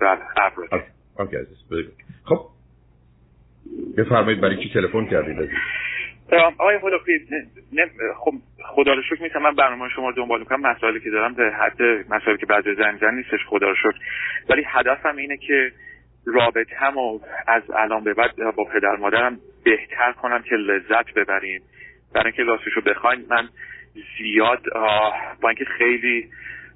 در 0.00 0.18
در 0.40 0.72
اوکی. 1.18 1.36
خب 2.24 2.40
بفرمایید 3.96 4.40
برای 4.40 4.56
چی 4.56 4.70
تلفن 4.74 5.06
کردید 5.06 5.38
عزیز؟ 5.38 5.58
آقای 6.58 6.78
خدافی 6.78 7.12
خب 8.18 8.32
خدا 8.64 8.92
رو 8.94 9.02
شکر 9.02 9.38
من 9.38 9.54
برنامه 9.54 9.88
شما 9.88 10.08
رو 10.08 10.14
دنبال 10.16 10.40
می‌کنم. 10.40 10.60
مسائلی 10.60 11.00
که 11.00 11.10
دارم 11.10 11.34
به 11.34 11.50
حد 11.50 11.82
مسائلی 12.08 12.38
که 12.38 12.46
بعد 12.46 12.64
زن 12.74 12.98
زن 13.00 13.14
نیستش 13.14 13.46
خدا 13.48 13.68
رو 13.68 13.74
شکر. 13.74 13.98
ولی 14.48 14.62
هدفم 14.66 15.16
اینه 15.16 15.36
که 15.36 15.72
رابطه 16.26 16.86
و 16.86 17.20
از 17.46 17.62
الان 17.70 18.04
به 18.04 18.14
بعد 18.14 18.30
با 18.56 18.64
پدر 18.64 18.96
مادرم 18.96 19.38
بهتر 19.64 20.12
کنم 20.12 20.42
که 20.42 20.54
لذت 20.54 21.14
ببریم. 21.14 21.62
برای 22.14 22.26
اینکه 22.26 22.42
راستش 22.42 22.72
رو 22.72 22.82
بخواین 22.82 23.24
من 23.30 23.48
زیاد 24.18 24.62
با 25.40 25.48
اینکه 25.48 25.64
خیلی 25.64 26.28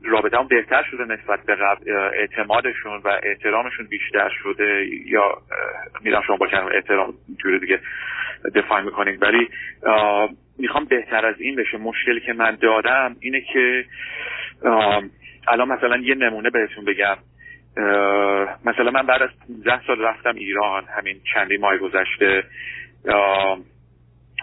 رابطه 0.04 0.38
هم 0.38 0.48
بهتر 0.48 0.82
شده 0.90 1.04
نسبت 1.04 1.46
به 1.46 1.54
قبل 1.54 1.90
اعتمادشون 1.90 3.00
و 3.04 3.20
احترامشون 3.22 3.86
بیشتر 3.86 4.30
شده 4.42 4.86
یا 5.06 5.38
میرم 6.00 6.22
شما 6.26 6.36
با 6.36 6.46
کلمه 6.46 6.74
احترام 6.74 7.14
جوری 7.42 7.58
دیگه 7.58 7.80
دفاع 8.54 8.80
می‌کنید 8.80 9.22
ولی 9.22 9.48
می‌خوام 10.58 10.84
بهتر 10.84 11.26
از 11.26 11.34
این 11.38 11.56
بشه. 11.56 11.78
مشکلی 11.78 12.20
که 12.20 12.32
من 12.32 12.54
دادم 12.54 13.16
اینه 13.20 13.40
که 13.40 13.84
الان 15.48 15.68
مثلا 15.68 15.96
یه 15.96 16.14
نمونه 16.14 16.50
بهتون 16.50 16.84
بگم. 16.84 17.16
مثلا 18.64 18.90
من 18.90 19.06
بعد 19.06 19.22
از 19.22 19.30
15 19.48 19.86
سال 19.86 20.00
رفتم 20.00 20.34
ایران 20.34 20.84
همین 20.96 21.20
چندی 21.34 21.56
ماه 21.56 21.78
گذشته 21.78 22.44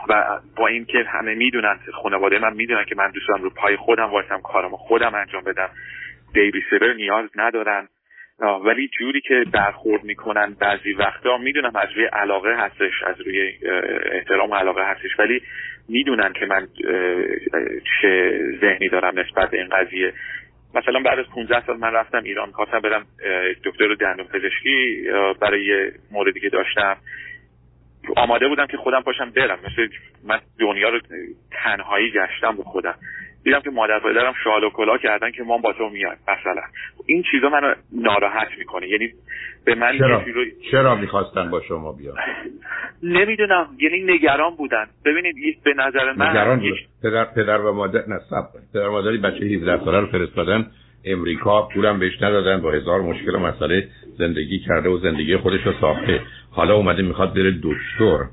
و 0.09 0.39
با 0.55 0.67
اینکه 0.67 1.03
همه 1.07 1.35
می‌دونن 1.35 1.79
خانواده 1.93 2.39
من 2.39 2.53
می‌دونن 2.53 2.85
که 2.85 2.95
من 2.95 3.11
دوست 3.11 3.27
دارم 3.27 3.43
رو 3.43 3.49
پای 3.49 3.75
خودم 3.75 4.09
وایسم 4.09 4.41
کارمو 4.41 4.77
خودم 4.77 5.15
انجام 5.15 5.43
بدم. 5.43 5.69
بیبی 6.33 6.63
سیبر 6.69 6.93
نیاز 6.93 7.29
ندارن. 7.35 7.87
ولی 8.65 8.87
جوری 8.99 9.21
که 9.21 9.45
برخورد 9.51 10.03
می‌کنن 10.03 10.55
بعضی 10.59 10.93
وقتا 10.93 11.37
می‌دونم 11.37 11.75
از 11.75 11.89
روی 11.95 12.05
علاقه 12.05 12.55
هستش 12.55 13.03
از 13.07 13.21
روی 13.21 13.53
احترام 14.11 14.49
و 14.49 14.55
علاقه 14.55 14.83
هستش 14.83 15.19
ولی 15.19 15.41
می‌دونن 15.89 16.33
که 16.33 16.45
من 16.45 16.67
چه 18.01 18.39
ذهنی 18.61 18.89
دارم 18.89 19.19
نسبت 19.19 19.49
به 19.49 19.57
این 19.57 19.69
قضیه. 19.69 20.13
مثلا 20.75 20.99
بعد 20.99 21.19
از 21.19 21.25
15 21.35 21.65
سال 21.65 21.77
من 21.77 21.93
رفتم 21.93 22.23
ایران 22.23 22.51
خواستم 22.51 22.79
برم 22.79 23.05
دکتر 23.63 23.93
دندون 23.93 24.27
پزشکی 24.27 25.03
برای 25.41 25.91
موردی 26.11 26.39
که 26.39 26.49
داشتم. 26.49 26.97
آماده 28.15 28.47
بودم 28.47 28.65
که 28.65 28.77
خودم 28.77 29.01
پاشم 29.01 29.29
برم. 29.29 29.59
مثل 29.59 29.87
من 30.27 30.39
دنیا 30.59 30.89
رو 30.89 30.99
تنهایی 31.51 32.11
گشتم 32.11 32.57
به 32.57 32.63
خودم. 32.63 32.95
دیدم 33.43 33.59
که 33.59 33.69
مادر 33.69 33.99
پدرم 33.99 34.33
شال 34.43 34.63
و 34.63 34.69
کلا 34.69 34.97
کردن 34.97 35.31
که 35.31 35.43
ما 35.43 35.57
با 35.57 35.73
تو 35.73 35.89
میاد. 35.89 36.17
مثلا. 36.27 36.61
این 37.05 37.23
چیزا 37.31 37.49
منو 37.49 37.73
ناراحت 37.91 38.47
می‌کنه. 38.57 38.87
یعنی 38.87 39.09
به 39.65 39.75
من 39.75 39.97
چرا, 39.97 40.21
رو... 40.21 40.45
چرا 40.71 40.95
می‌خواستن 40.95 41.49
با 41.49 41.61
شما 41.61 41.91
بیان؟ 41.91 42.15
نمی‌دونم. 43.03 43.67
یعنی 43.79 44.03
نگران 44.03 44.55
بودن. 44.55 44.87
ببینید 45.05 45.63
به 45.63 45.73
نظر 45.73 46.13
من 46.13 46.29
نگران 46.29 46.61
پدر 47.03 47.25
پدر 47.25 47.61
و 47.61 47.73
مادر 47.73 48.03
نه 48.07 48.19
پدر 48.73 48.87
مادری 48.89 49.17
بچه 49.17 49.45
17 49.45 49.85
ساله 49.85 49.99
رو 49.99 50.07
فرستادن. 50.07 50.71
امریکا 51.05 51.61
پولم 51.61 51.99
بهش 51.99 52.21
ندادن 52.21 52.61
با 52.61 52.71
هزار 52.71 53.01
مشکل 53.01 53.35
و 53.35 53.39
مسئله 53.39 53.87
زندگی 54.17 54.59
کرده 54.59 54.89
و 54.89 54.97
زندگی 54.97 55.37
خودش 55.37 55.61
رو 55.65 55.73
ساخته. 55.81 56.21
حالا 56.51 56.75
اومده 56.75 57.01
می‌خواد 57.01 57.33
بره 57.33 57.51
دکتر. 57.63 58.23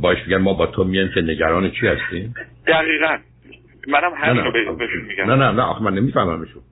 باش 0.00 0.18
میگن 0.26 0.36
ما 0.36 0.54
با 0.54 0.66
تو 0.66 0.84
میان 0.84 1.10
که 1.14 1.20
نگران 1.20 1.70
چی 1.70 1.86
هستیم؟ 1.86 2.34
دقیقا. 2.66 3.16
منم 3.88 4.12
همین 4.16 4.44
رو 4.44 4.52
بهشون 4.52 5.02
میگم. 5.08 5.24
نه 5.24 5.34
نه 5.34 5.50
نه 5.50 5.62
آخه 5.62 5.82
من 5.82 5.94
نمیفهممشون. 5.94 6.62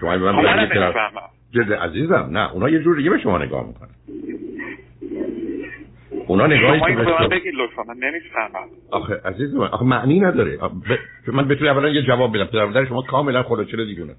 شما 0.00 0.16
من 0.16 0.32
خب 0.32 0.58
نمی‌فهمم. 0.58 1.10
جد 1.54 1.72
عزیزم 1.72 2.28
نه 2.32 2.52
اونا 2.52 2.68
یه 2.68 2.78
جور 2.78 2.96
دیگه 2.96 3.10
به 3.10 3.18
شما 3.18 3.38
نگاه 3.38 3.66
می‌کنن. 3.66 3.88
اونا 6.30 6.46
نگاهی 6.46 6.80
که 6.80 7.04
شما 7.04 7.28
بگید 7.28 7.54
لطفا 7.54 7.82
من 7.82 7.94
نمی‌فهمم. 7.94 8.68
آخه 8.90 9.20
عزیز 9.24 9.54
من 9.54 9.66
آخه 9.66 9.84
معنی 9.84 10.20
نداره. 10.20 10.56
ب... 10.56 11.30
من 11.30 11.48
بتونی 11.48 11.68
اولا 11.68 11.88
یه 11.88 12.02
جواب 12.02 12.36
بدم. 12.36 12.44
پدر 12.44 12.84
شما 12.84 13.02
کاملا 13.02 13.42
خودچله 13.42 13.84
دیگونه 13.84 14.14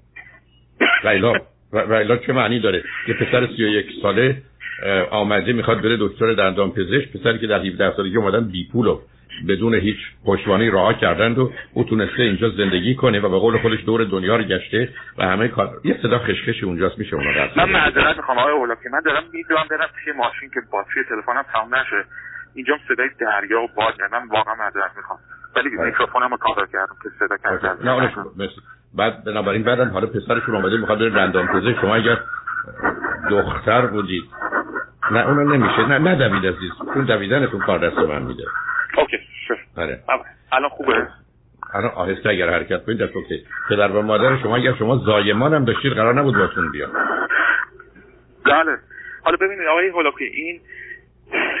ریلا 1.74 2.16
چه 2.16 2.32
معنی 2.32 2.60
داره؟ 2.60 2.82
یه 3.08 3.14
پسر 3.14 3.46
31 3.46 3.86
ساله 4.02 4.42
آمده 5.10 5.52
می‌خواد 5.52 5.82
بره 5.82 5.96
دکتر 6.00 6.32
دندان 6.32 6.70
پزشک 6.70 7.12
پسری 7.12 7.38
که 7.38 7.46
در 7.46 7.60
17 7.60 7.96
سالگی 7.96 8.16
اومدن 8.16 8.48
بی 8.48 8.68
پول 8.72 8.86
و 8.86 9.00
بدون 9.48 9.74
هیچ 9.74 9.96
پشتوانه 10.26 10.70
راه 10.70 11.00
کردند 11.00 11.38
و 11.38 11.52
او 11.74 11.84
تونسته 11.84 12.22
اینجا 12.22 12.48
زندگی 12.48 12.94
کنه 12.94 13.20
و 13.20 13.28
به 13.28 13.38
قول 13.38 13.58
خودش 13.58 13.84
دور 13.84 14.04
دنیا 14.04 14.36
رو 14.36 14.42
گشته 14.42 14.88
و 15.18 15.24
همه 15.24 15.48
کار 15.48 15.68
یه 15.84 15.98
صدا 16.02 16.18
خشخش 16.18 16.64
اونجاست 16.64 16.98
میشه 16.98 17.16
اونا 17.16 17.30
من 17.56 17.70
معذرت 17.70 18.16
می‌خوام 18.16 18.38
آقای 18.38 18.52
اولاکی. 18.52 18.88
من 18.92 19.00
دارم 19.04 19.22
می‌دونم 19.32 19.64
برم 19.70 19.88
توی 20.04 20.12
ماشین 20.12 20.50
که 20.54 20.60
باتری 20.72 21.04
تلفنم 21.08 21.44
تمام 21.52 21.74
نشه. 21.74 22.04
اینجا 22.54 22.74
صدای 22.88 23.08
دریا 23.20 23.62
و 23.62 23.68
باد 23.76 23.94
من 24.12 24.28
واقعا 24.30 24.54
معذرت 24.54 24.96
می‌خوام. 24.96 25.18
ولی 25.56 25.76
بله. 25.76 25.86
میکروفونم 25.86 26.30
رو 26.30 26.36
کار 26.36 26.68
کردم 26.72 26.94
که 27.02 27.08
صدا 27.18 27.36
کردم. 27.36 27.78
نه 28.34 28.48
بعد 28.94 29.24
بنابراین 29.24 29.62
بعدم 29.62 29.88
حالا 29.88 30.06
پسرشون 30.06 30.54
اومده 30.54 30.76
می‌خواد 30.76 30.98
بره 30.98 31.10
دندان 31.10 31.46
پزشک 31.46 31.80
شما 31.80 31.94
اگر 31.94 32.18
دختر 33.30 33.86
بودید. 33.86 34.24
نه 35.10 35.28
اونو 35.28 35.56
نمیشه. 35.56 35.86
نه 35.86 35.98
نه 35.98 36.14
دوید 36.14 36.46
عزیز 36.46 36.70
اون 36.94 37.04
دویدنتون 37.04 37.60
کار 37.60 37.78
دست 37.78 37.98
من 37.98 38.22
میده. 38.22 38.44
بله. 39.76 39.98
الان 40.52 40.68
خوبه؟ 40.68 41.06
الان 41.74 41.90
آهسته 41.94 42.28
اگر 42.28 42.50
حرکت 42.50 42.84
کنید 42.84 42.98
دست 42.98 43.16
اوکی. 43.16 43.44
پدر 43.68 43.90
و 43.90 44.02
مادر 44.02 44.38
شما 44.42 44.56
اگر 44.56 44.74
شما 44.78 44.96
زایمان 44.96 45.54
هم 45.54 45.64
داشتید 45.64 45.92
قرار 45.92 46.14
نبود 46.14 46.34
باتون 46.34 46.72
بیاد 46.72 46.90
بله. 48.44 48.78
حالا 49.24 49.36
ببینید 49.36 49.66
آقای 49.70 49.88
هولاکی 49.88 50.24
این 50.24 50.60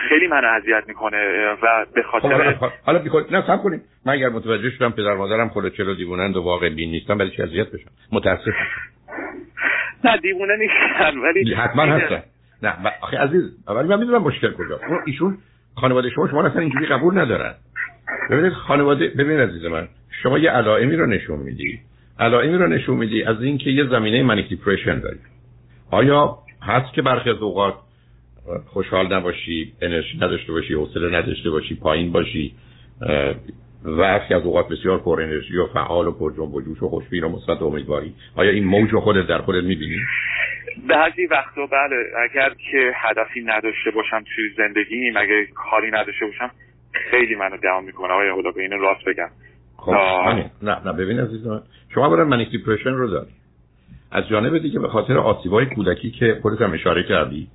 خیلی 0.08 0.26
من 0.26 0.44
اذیت 0.44 0.84
می‌کنه 0.88 1.16
و 1.62 1.86
به 1.94 2.02
خاطر 2.02 2.52
خب 2.52 2.70
حالا 2.86 2.98
بیخود 2.98 3.34
نه 3.34 3.46
سب 3.46 3.62
کنید. 3.62 3.82
من 4.06 4.12
اگر 4.12 4.28
متوجه 4.28 4.70
شدم 4.70 4.90
پدر 4.92 5.14
مادرم 5.14 5.48
خود 5.48 5.74
چلو 5.74 5.94
دیوونند 5.94 6.36
و 6.36 6.42
واقع 6.42 6.68
بین 6.68 6.90
نیستم 6.90 7.18
برای 7.18 7.30
چی 7.30 7.42
اذیت 7.42 7.70
بشم؟ 7.70 7.90
متاسفم. 8.12 8.52
نه 10.04 10.16
دیوونه 10.16 10.56
نیستن 10.56 11.18
ولی 11.18 11.54
حتما 11.54 11.82
هستن. 11.82 12.22
نه 12.62 12.74
آخه 13.02 13.18
عزیز 13.18 13.42
ولی 13.68 13.88
من 13.88 13.98
می‌دونم 13.98 14.22
مشکل 14.22 14.52
کجا 14.52 14.80
ایشون 15.06 15.38
خانواده 15.74 16.10
شما 16.10 16.28
شما 16.28 16.46
اصلا 16.46 16.60
اینجوری 16.60 16.86
قبول 16.86 17.18
ندارن. 17.18 17.54
ببینید 18.32 18.52
خانواده 18.52 19.08
ببینید 19.08 19.40
عزیز 19.40 19.64
من 19.64 19.88
شما 20.22 20.38
یه 20.38 20.50
علائمی 20.50 20.96
رو 20.96 21.06
نشون 21.06 21.38
میدی. 21.38 21.80
علائمی 22.18 22.58
رو 22.58 22.66
نشون 22.66 22.96
میدی 22.96 23.22
از 23.22 23.42
اینکه 23.42 23.70
یه 23.70 23.84
زمینه 23.84 24.22
منیک 24.22 24.48
دیپرشن 24.48 24.98
داری. 24.98 25.18
آیا 25.90 26.38
هست 26.62 26.94
که 26.94 27.02
برخی 27.02 27.30
از 27.30 27.36
اوقات 27.36 27.74
خوشحال 28.66 29.14
نباشی 29.14 29.72
انرژی 29.82 30.16
نداشته 30.16 30.52
باشی 30.52 30.74
حوصله 30.74 31.18
نداشته 31.18 31.50
باشی 31.50 31.74
پایین 31.74 32.12
باشی 32.12 32.54
و 33.84 34.00
از 34.30 34.42
اوقات 34.44 34.68
بسیار 34.68 34.98
پر 34.98 35.22
انرژی 35.22 35.56
و 35.56 35.66
فعال 35.66 36.06
و 36.06 36.12
پر 36.12 36.32
جنب 36.36 36.54
و 36.54 36.60
جوش 36.60 36.82
و 36.82 36.88
خوشبین 36.88 37.24
و 37.24 37.28
مثبت 37.28 37.62
و 37.62 37.64
امیدواری. 37.64 38.14
آیا 38.36 38.50
این 38.50 38.64
موج 38.64 38.94
خودت 38.94 39.26
در 39.26 39.38
خودت 39.38 39.64
می‌بینی؟ 39.64 39.96
بعضی 40.88 41.26
وقتا 41.26 41.66
بله 41.66 41.96
اگر 42.30 42.54
که 42.70 42.92
هدفی 42.94 43.40
نداشته 43.40 43.90
باشم 43.90 44.24
توی 44.36 44.50
زندگیم 44.56 45.16
اگر 45.16 45.44
کاری 45.54 45.90
نداشته 45.90 46.26
باشم 46.26 46.50
خیلی 47.10 47.34
منو 47.34 47.56
دعم 47.56 47.84
می‌کنه. 47.84 48.12
آیا 48.12 48.36
خدا 48.36 48.50
به 48.50 48.62
این 48.62 48.80
راست 48.80 49.04
بگم. 49.04 49.28
خب 49.76 49.92
نه 50.62 50.86
نه 50.86 50.92
ببین 50.92 51.20
عزیز 51.20 51.46
من 51.46 51.60
شما 51.94 52.10
برای 52.10 52.26
منیک 52.26 52.50
دیپرشن 52.50 52.90
رو 52.90 53.08
داری 53.08 53.30
از 54.10 54.28
جانب 54.28 54.58
دیگه 54.58 54.78
به 54.78 54.88
خاطر 54.88 55.18
آسیبای 55.18 55.66
کودکی 55.66 56.10
که 56.10 56.38
خودت 56.42 56.62
هم 56.62 56.72
اشاره 56.72 57.02
کردی 57.02 57.48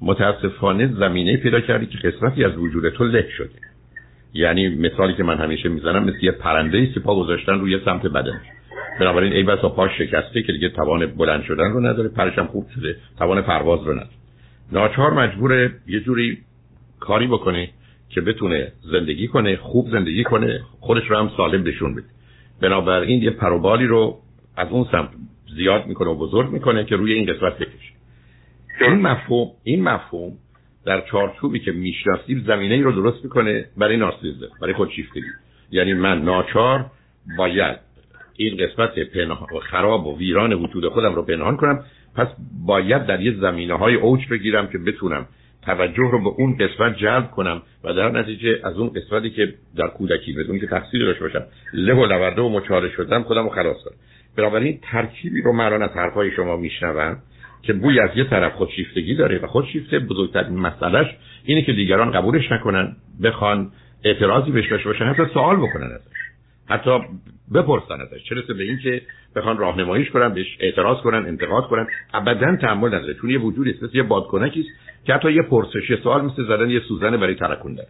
متاسفانه 0.00 0.86
زمینه 0.86 1.36
پیدا 1.36 1.60
کردی 1.60 1.86
که 1.86 1.98
قسمتی 1.98 2.44
از 2.44 2.56
وجود 2.56 2.88
تو 2.88 3.04
له 3.04 3.28
شده. 3.36 3.50
یعنی 4.34 4.68
مثالی 4.68 5.14
که 5.14 5.22
من 5.22 5.38
همیشه 5.38 5.68
می‌زنم 5.68 6.04
مثل 6.04 6.24
یه 6.24 6.32
پرنده 6.32 6.78
ای 6.78 6.86
پا 7.04 7.14
گذاشتن 7.14 7.60
روی 7.60 7.80
سمت 7.84 8.06
بدن. 8.06 8.40
بنابراین 9.00 9.32
ای 9.32 9.42
بسا 9.42 9.68
پاش 9.68 9.90
شکسته 9.98 10.42
که 10.42 10.52
دیگه 10.52 10.68
توان 10.68 11.06
بلند 11.06 11.42
شدن 11.42 11.72
رو 11.72 11.80
نداره 11.80 12.08
پرشم 12.08 12.46
خوب 12.46 12.66
شده 12.74 12.96
توان 13.18 13.42
پرواز 13.42 13.82
رو 13.82 13.92
نداره. 13.92 14.10
ناچار 14.72 15.12
مجبور 15.12 15.70
یه 15.86 16.00
جوری 16.00 16.38
کاری 17.00 17.26
بکنه 17.26 17.68
که 18.10 18.20
بتونه 18.20 18.72
زندگی 18.92 19.28
کنه 19.28 19.56
خوب 19.56 19.90
زندگی 19.90 20.24
کنه 20.24 20.60
خودش 20.80 21.10
رو 21.10 21.16
هم 21.16 21.30
سالم 21.36 21.64
بشون 21.64 21.94
بده. 21.94 22.06
بنابراین 22.60 23.22
یه 23.22 23.30
پروبالی 23.30 23.86
رو 23.86 24.18
از 24.56 24.68
اون 24.70 24.86
سمت 24.92 25.08
زیاد 25.56 25.86
می‌کنه 25.86 26.10
و 26.10 26.14
بزرگ 26.14 26.50
می‌کنه 26.50 26.84
که 26.84 26.96
روی 26.96 27.12
این 27.12 27.32
قسمت 27.32 27.58
بکشه. 27.58 27.92
این 28.80 29.00
مفهوم 29.00 29.50
این 29.64 29.82
مفهوم 29.82 30.32
در 30.84 31.00
چارچوبی 31.00 31.60
که 31.60 31.72
می‌شناسیم 31.72 32.44
زمینه 32.46 32.74
ای 32.74 32.82
رو 32.82 32.92
درست 32.92 33.24
می‌کنه 33.24 33.66
برای 33.76 33.96
نارسیزم 33.96 34.48
برای 34.60 34.74
خودشیفتگی. 34.74 35.22
یعنی 35.70 35.94
من 35.94 36.22
ناچار 36.22 36.86
باید 37.38 37.76
این 38.36 38.56
قسمت 38.56 38.98
پنهان 38.98 39.48
خراب 39.70 40.06
و 40.06 40.18
ویران 40.18 40.52
وجود 40.52 40.88
خودم 40.88 41.14
رو 41.14 41.22
پنهان 41.22 41.56
کنم 41.56 41.84
پس 42.16 42.28
باید 42.66 43.06
در 43.06 43.20
یه 43.20 43.36
زمینه 43.40 43.74
های 43.74 43.94
اوج 43.94 44.28
بگیرم 44.28 44.68
که 44.68 44.78
بتونم 44.78 45.26
توجه 45.66 46.10
رو 46.12 46.18
به 46.18 46.28
اون 46.28 46.56
قسمت 46.56 46.96
جلب 46.96 47.30
کنم 47.30 47.62
و 47.84 47.92
در 47.92 48.10
نتیجه 48.10 48.60
از 48.64 48.76
اون 48.76 48.88
قسمتی 48.88 49.30
که 49.30 49.54
در 49.76 49.88
کودکی 49.88 50.32
بدون 50.32 50.60
که 50.60 50.66
تقصیر 50.66 51.04
داشته 51.04 51.24
باشم 51.24 51.42
له 51.72 51.94
و 51.94 52.06
لورده 52.06 52.42
و 52.42 52.48
مچاله 52.48 52.90
شدم 52.90 53.22
خودم 53.22 53.42
رو 53.42 53.48
خلاص 53.48 53.76
کنم 53.84 53.96
بنابراین 54.36 54.78
ترکیبی 54.82 55.42
رو 55.42 55.52
من 55.52 55.82
از 55.82 55.90
حرفای 55.90 56.30
شما 56.30 56.56
میشنوم 56.56 57.16
که 57.62 57.72
بوی 57.72 58.00
از 58.00 58.10
یه 58.16 58.24
طرف 58.24 58.52
خودشیفتگی 58.52 59.14
داره 59.14 59.38
و 59.38 59.46
خودشیفته 59.46 59.98
بزرگترین 59.98 60.56
مسئلهش 60.58 61.16
اینه 61.44 61.62
که 61.62 61.72
دیگران 61.72 62.10
قبولش 62.10 62.52
نکنن 62.52 62.96
بخوان 63.22 63.72
اعتراضی 64.04 64.50
بهش 64.50 64.84
باشن 64.86 65.04
حتی 65.04 65.22
سوال 65.34 65.56
بکنن 65.56 65.86
ازش. 65.92 66.29
حتی 66.70 66.90
بپرسن 67.54 68.00
ازش 68.00 68.24
چه 68.28 68.34
رسه 68.34 68.54
به 68.54 68.62
اینکه 68.62 69.02
بخوان 69.36 69.58
راهنماییش 69.58 70.10
کنن 70.10 70.34
بهش 70.34 70.56
اعتراض 70.60 71.02
کنن 71.02 71.26
انتقاد 71.26 71.64
کنن. 71.64 71.86
ابدا 72.14 72.56
تحمل 72.56 72.94
نداره 72.94 73.14
چون 73.14 73.30
یه 73.30 73.38
وجودی 73.38 73.70
است 73.70 73.94
یه 73.94 74.02
بادکنکی 74.02 74.60
است 74.60 74.70
که 75.04 75.14
حتی 75.14 75.32
یه 75.32 75.42
پرسش 75.42 76.02
سوال 76.02 76.24
مثل 76.24 76.44
زدن 76.44 76.70
یه 76.70 76.80
سوزن 76.80 77.16
برای 77.16 77.34
ترکوندنش 77.34 77.86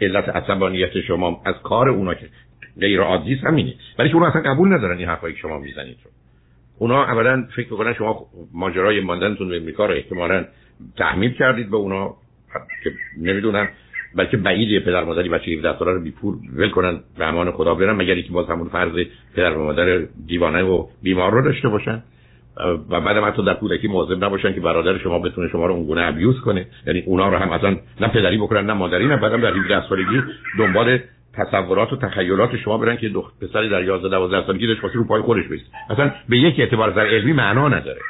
علت 0.00 0.28
عصبانیت 0.28 1.00
شما 1.00 1.42
از 1.44 1.54
کار 1.62 1.88
اونا 1.88 2.14
که 2.14 2.26
غیر 2.80 3.00
عادی 3.00 3.34
همینه. 3.34 3.74
ولی 3.98 4.08
که 4.08 4.14
اونا 4.14 4.26
اصلا 4.26 4.42
قبول 4.42 4.72
ندارن 4.72 4.98
این 4.98 5.08
حرفایی 5.08 5.34
که 5.34 5.40
شما 5.40 5.58
می‌زنید 5.58 5.96
رو. 6.04 6.10
اونا 6.78 7.04
اولا 7.04 7.46
فکر 7.56 7.70
می‌کنن 7.70 7.94
شما 7.94 8.26
ماجرای 8.52 9.00
ماندنتون 9.00 9.48
به 9.48 9.56
امریکا 9.56 9.86
رو 9.86 9.94
احتمالا 9.94 10.44
تحمیل 10.96 11.32
کردید 11.32 11.70
به 11.70 11.76
اونا 11.76 12.16
که 12.84 12.92
نمی‌دونن 13.20 13.68
بلکه 14.16 14.36
بعیده 14.36 14.80
پدر 14.80 15.04
مادری 15.04 15.28
بچه 15.28 15.50
17 15.50 15.78
ساله 15.78 15.92
رو 15.92 16.00
بی 16.00 16.10
پول 16.10 16.34
ول 16.56 16.70
کنن 16.70 17.00
به 17.18 17.24
امان 17.24 17.50
خدا 17.50 17.74
برن 17.74 17.96
مگر 17.96 18.14
اینکه 18.14 18.32
باز 18.32 18.46
همون 18.46 18.68
فرض 18.68 18.92
پدر 19.36 19.58
و 19.58 19.64
مادر 19.64 19.98
دیوانه 20.26 20.62
و 20.62 20.86
بیمار 21.02 21.32
رو 21.32 21.42
داشته 21.42 21.68
باشن. 21.68 22.02
و 22.90 23.00
بعد 23.00 23.16
هم 23.16 23.24
حتی 23.24 23.44
در 23.44 23.54
کودکی 23.54 23.88
مواظب 23.88 24.24
نباشن 24.24 24.54
که 24.54 24.60
برادر 24.60 24.98
شما 24.98 25.18
بتونه 25.18 25.48
شما 25.48 25.66
رو 25.66 25.74
اونگونه 25.74 26.06
ابیوز 26.06 26.40
کنه. 26.40 26.66
یعنی 26.86 27.02
اونا 27.06 27.28
رو 27.28 27.36
هم 27.36 27.50
اصلا 27.50 27.76
نه 28.00 28.08
پدری 28.08 28.38
بکنن 28.38 28.66
نه 28.66 28.72
مادری 28.72 29.06
نه 29.06 29.16
بعدم 29.16 29.40
در 29.40 29.52
17 29.54 29.88
سالگی 29.88 30.22
دنبال 30.58 30.98
تصورات 31.32 31.92
و 31.92 31.96
تخیلات 31.96 32.56
شما 32.56 32.78
برن 32.78 32.96
که 32.96 33.08
دختر 33.08 33.46
پسری 33.46 33.68
در 33.68 33.84
11 33.84 34.08
12 34.08 34.46
سالگی 34.46 34.66
داشت 34.66 34.84
واسه 34.84 34.94
رو 34.94 35.04
پای 35.04 35.22
خودش 35.22 35.44
بیست 35.48 35.64
اصلا 35.90 36.12
به 36.28 36.38
یک 36.38 36.60
اعتبار 36.60 36.90
در 36.90 37.06
علمی 37.06 37.32
معنا 37.32 37.68
نداره. 37.68 38.00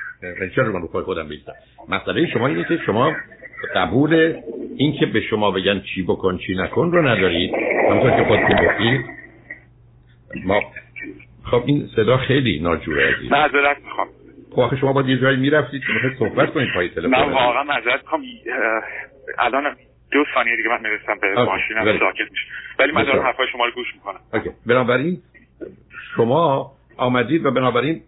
چرا 0.55 0.73
من 0.73 0.83
رو 0.83 0.89
پای 0.89 1.03
خودم 1.03 1.29
بیستم 1.29 1.53
مسئله 1.89 2.27
شما 2.27 2.47
اینه 2.47 2.65
که 2.65 2.79
شما 2.87 3.13
قبول 3.75 4.35
این 4.77 4.93
که 5.01 5.07
به 5.07 5.21
شما 5.21 5.51
بگن 5.51 5.83
چی 5.95 6.03
بکن 6.03 6.39
چی 6.39 6.55
نکن 6.55 6.93
رو 6.93 7.09
ندارید؟ 7.09 7.55
همونطور 7.91 8.11
که 8.11 8.25
خودتون 8.25 8.67
گفتید. 8.67 9.05
ما 10.45 10.63
خب 11.45 11.63
این 11.67 11.89
صدا 11.97 12.17
خیلی 12.17 12.61
ناجوره 12.61 13.15
عزیز. 13.15 13.33
معذرت 13.33 13.77
می‌خوام. 13.85 14.09
خب 14.51 14.61
آخه 14.61 14.77
شما 14.77 14.93
باید 14.93 15.09
یه 15.09 15.19
جایی 15.19 15.37
می‌رفتید 15.37 15.83
که 15.87 15.93
می‌خواید 15.93 16.19
صحبت 16.19 16.53
کنید 16.53 16.69
پای 16.75 16.89
تلفن 16.89 17.09
من 17.09 17.33
واقعا 17.33 17.63
معذرت 17.63 18.01
می‌خوام. 18.03 18.23
الان 19.39 19.77
دو 20.13 20.25
ثانیه 20.35 20.57
دیگه 20.57 20.69
من 20.69 20.81
می‌رسم 20.83 21.19
به 21.21 21.45
ماشینم 21.45 21.99
ساکت 21.99 22.31
میشه. 22.31 22.47
ولی 22.79 22.93
من 22.93 23.05
دارم 23.05 23.23
حرفای 23.23 23.47
شما 23.53 23.65
رو 23.65 23.73
گوش 23.73 23.95
می‌کنم. 23.95 24.21
اوکی 24.35 24.51
بنابراین 24.67 25.19
شما 26.17 26.73
آمدید 26.97 27.47
و 27.47 27.51
بنابراین 27.51 28.01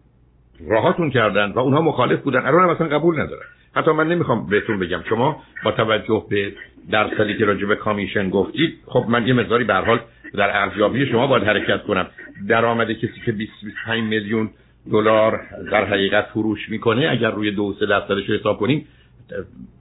راهاتون 0.69 1.11
کردن 1.11 1.53
و 1.53 1.59
اونها 1.59 1.81
مخالف 1.81 2.21
بودن. 2.21 2.47
الان 2.47 2.63
هم 2.63 2.69
اصلا 2.69 2.87
قبول 2.87 3.21
ندارن. 3.21 3.47
حتی 3.77 3.91
من 3.91 4.09
نمی‌خوام 4.09 4.47
بهتون 4.47 4.79
بگم. 4.79 5.03
شما 5.09 5.43
با 5.65 5.73
توجه 5.73 6.25
به 6.31 6.53
درصدی 6.91 7.37
که 7.39 7.45
راجع 7.45 7.67
به 7.67 7.77
کامیشن 7.77 8.31
گفتید 8.31 8.79
خب 8.87 9.05
من 9.09 9.27
یه 9.27 9.35
مقداری 9.35 9.65
به 9.65 9.75
حال 9.75 10.01
در 10.35 10.57
ارزیابی 10.57 11.07
شما 11.07 11.27
باید 11.27 11.45
حرکت 11.45 11.83
کنم. 11.83 12.07
درآمد 12.49 12.93
کسی 12.93 13.21
که 13.27 13.33
20 13.33 13.53
25 13.65 14.03
میلیون 14.03 14.51
دلار 14.93 15.41
در 15.73 15.85
حقیقت 15.85 16.25
فروش 16.25 16.69
می‌کنه 16.69 17.09
اگر 17.11 17.31
روی 17.31 17.51
دو 17.51 17.75
سه 17.81 17.87
درصدش 17.87 18.31
حساب 18.31 18.59
کنیم 18.59 18.87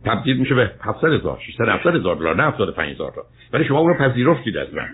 تبدیل 0.05 0.37
میشه 0.37 0.55
به 0.55 0.71
700 0.81 1.07
هزار 1.07 1.39
600 1.47 1.69
700 1.69 1.95
هزار 1.95 2.15
دلار 2.15 2.35
نه 2.35 2.43
75 2.43 2.93
هزار 2.93 3.11
تا 3.15 3.21
ولی 3.53 3.65
شما 3.65 3.79
اون 3.79 3.93
رو 3.93 4.09
پذیرفتید 4.09 4.57
از 4.57 4.67
من. 4.73 4.87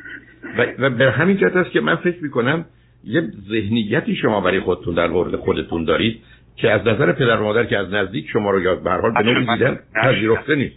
و, 0.58 0.66
و 0.80 0.90
به 0.90 1.12
همین 1.12 1.38
جهت 1.38 1.56
است 1.56 1.72
که 1.72 1.82
من 1.82 1.96
فکر 1.96 2.24
می‌کنم 2.24 2.66
یه 3.04 3.22
ذهنیتی 3.50 4.16
شما 4.16 4.42
برای 4.42 4.60
خودتون 4.60 4.96
در 4.96 5.08
مورد 5.08 5.36
خودتون 5.36 5.86
دارید 5.86 6.22
که 6.56 6.72
از 6.72 6.82
نظر 6.82 7.12
پدر 7.12 7.42
و 7.42 7.44
مادر 7.44 7.66
که 7.66 7.78
از 7.78 7.94
نزدیک 7.94 8.30
شما 8.30 8.52
رو 8.52 8.62
یاد 8.62 8.84
به 8.84 8.92
حال 8.92 9.12
به 9.12 9.24
نوعی 9.24 9.46
دیدن 9.46 9.80
پذیرفته 9.96 10.56
نیست. 10.56 10.76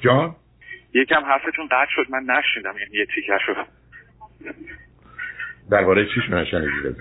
جان؟ 0.00 0.34
یکم 0.94 1.24
حرفتون 1.24 1.66
قطع 1.66 1.90
شد 1.90 2.06
من 2.10 2.22
نشنیدم 2.22 2.74
یعنی 2.78 2.98
یه 2.98 3.06
تیکه 3.14 3.32
شد. 3.46 3.56
درباره 5.70 6.06
چیش 6.14 6.30
نشنیدید 6.30 6.96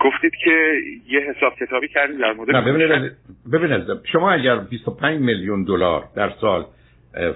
گفتید 0.00 0.32
که 0.44 0.80
یه 1.08 1.20
حساب 1.20 1.54
کتابی 1.60 1.88
کردید 1.88 2.18
در 2.18 2.32
مورد 2.32 2.64
ببینید 2.64 3.12
ببینید 3.52 3.82
شما 4.12 4.32
اگر 4.32 4.56
25 4.56 5.20
میلیون 5.20 5.64
دلار 5.64 6.04
در 6.16 6.32
سال 6.40 6.66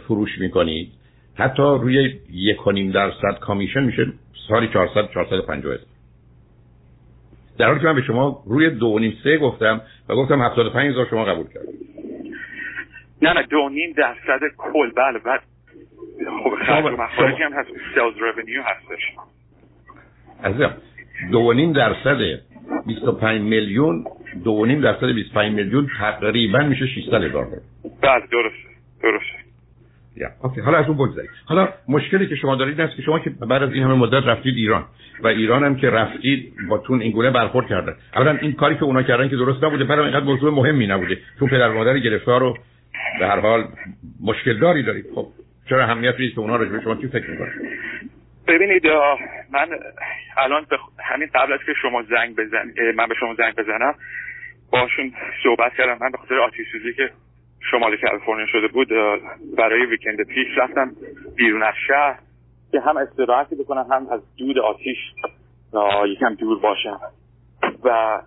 فروش 0.09 0.39
می‌کنید 0.39 0.93
حتی 1.35 1.63
روی 1.63 2.21
یک 2.31 2.57
درصد 2.95 3.39
کامیشن 3.41 3.83
میشه 3.83 4.07
سالی 4.49 4.69
400 4.73 5.09
450 5.15 5.79
در 7.59 7.67
حالی 7.67 7.81
که 7.81 7.87
من 7.87 7.95
به 7.95 8.03
شما 8.03 8.43
روی 8.47 8.71
دو 8.71 8.99
نیم 8.99 9.19
سه 9.25 9.39
گفتم 9.39 9.81
و 10.09 10.15
گفتم 10.15 10.43
75 10.43 10.91
هزار 10.91 11.07
شما 11.11 11.25
قبول 11.25 11.47
کردید 11.55 11.95
نه 13.23 13.33
نه 13.33 13.43
دو 13.43 13.69
نیم 13.69 13.93
درصد 13.93 14.41
کل. 14.57 14.91
بله 14.91 15.19
بعد 15.19 15.41
خب 16.45 16.55
خرج 16.67 16.85
و 16.85 16.89
مخارجی 16.89 17.43
هم 17.43 17.53
هست. 17.53 17.69
سیلز 17.69 18.17
رونیو 18.19 18.63
هستش. 18.63 19.03
عزیزم 20.45 20.77
دو 21.33 21.53
نیم 21.53 21.73
درصد 21.73 22.19
25 22.87 23.41
میلیون 23.41 24.05
دو 24.45 24.67
نیم 24.67 24.81
درصد 24.81 25.07
25 25.07 25.55
میلیون 25.55 25.89
تقریبا 25.99 26.59
میشه 26.59 26.87
600 26.87 27.15
هزار 27.15 27.47
بله 28.03 28.23
یا 28.33 28.39
اوکی 30.43 30.61
حالا 30.61 30.79
از 30.79 30.87
اون 30.87 30.97
بگذارید 30.97 31.31
حالا 31.47 31.69
مشکلی 31.89 32.27
که 32.27 32.35
شما 32.37 32.57
دارید 32.57 32.81
است 32.81 32.97
که 32.97 33.03
شما 33.03 33.19
که 33.19 33.31
بعد 33.31 33.63
از 33.63 33.73
این 33.73 33.83
همه 33.83 33.95
مدت 33.95 34.27
رفتید 34.27 34.57
ایران 34.57 34.85
و 35.23 35.27
ایران 35.27 35.65
هم 35.65 35.77
که 35.77 35.91
رفتید 35.91 36.55
با 36.69 36.79
تون 36.79 37.01
این 37.01 37.13
گونه 37.13 37.31
برخورد 37.31 37.69
کردن. 37.69 37.95
اولا 38.17 38.39
این 38.43 38.53
کاری 38.53 38.75
که 38.75 38.85
اونا 38.85 39.03
کردن 39.03 39.29
که 39.29 39.37
درست 39.37 39.65
نبوده 39.65 39.85
برام 39.85 40.05
اینقدر 40.05 40.25
موضوع 40.25 40.55
مهمی 40.55 40.87
نبوده. 40.87 41.19
چون 41.39 41.49
پدر 41.49 41.69
مادر 41.69 41.99
گرفتار 41.99 42.41
رو 42.41 42.59
به 43.19 43.27
هر 43.27 43.41
حال 43.41 43.65
مشکل 44.23 44.59
داری 44.59 44.83
دارید. 44.83 45.05
خب 45.15 45.27
چرا 45.69 45.85
اهمیت 45.85 46.17
که 46.17 46.39
اونا 46.39 46.57
راجع 46.57 46.73
به 46.73 46.81
شما 46.81 46.95
چی 46.95 47.09
فکر 47.09 47.31
می‌کنن؟ 47.31 47.53
ببینید 48.49 48.87
من 49.53 49.69
الان 50.37 50.67
همین 50.99 51.29
قبل 51.35 51.53
از 51.53 51.61
که 51.67 51.73
شما 51.83 52.03
زنگ 52.03 52.37
بزن 52.37 52.73
من 52.97 53.07
به 53.09 53.15
شما 53.21 53.35
زنگ 53.35 53.55
بزنم 53.55 53.95
باشون 54.71 55.13
صحبت 55.43 55.73
کردم. 55.79 55.99
من 56.01 56.11
به 56.11 56.19
خاطر 56.19 56.39
آتیش 56.39 56.67
که 56.97 57.11
شمال 57.71 57.97
کالیفرنیا 57.97 58.47
شده 58.47 58.69
بود 58.69 58.89
برای 59.57 59.87
ویکند 59.87 60.23
پیش 60.23 60.47
رفتم 60.57 60.93
بیرون 61.37 61.63
از 61.63 61.75
شهر 61.89 62.19
که 62.73 62.81
هم 62.81 62.97
استراحتی 62.97 63.55
بکنم 63.55 63.87
هم 63.91 64.09
از 64.11 64.21
دود 64.37 64.59
آتیش 64.59 64.99
یکم 66.09 66.35
دور 66.35 66.61
باشم. 66.61 67.01
و 67.85 68.21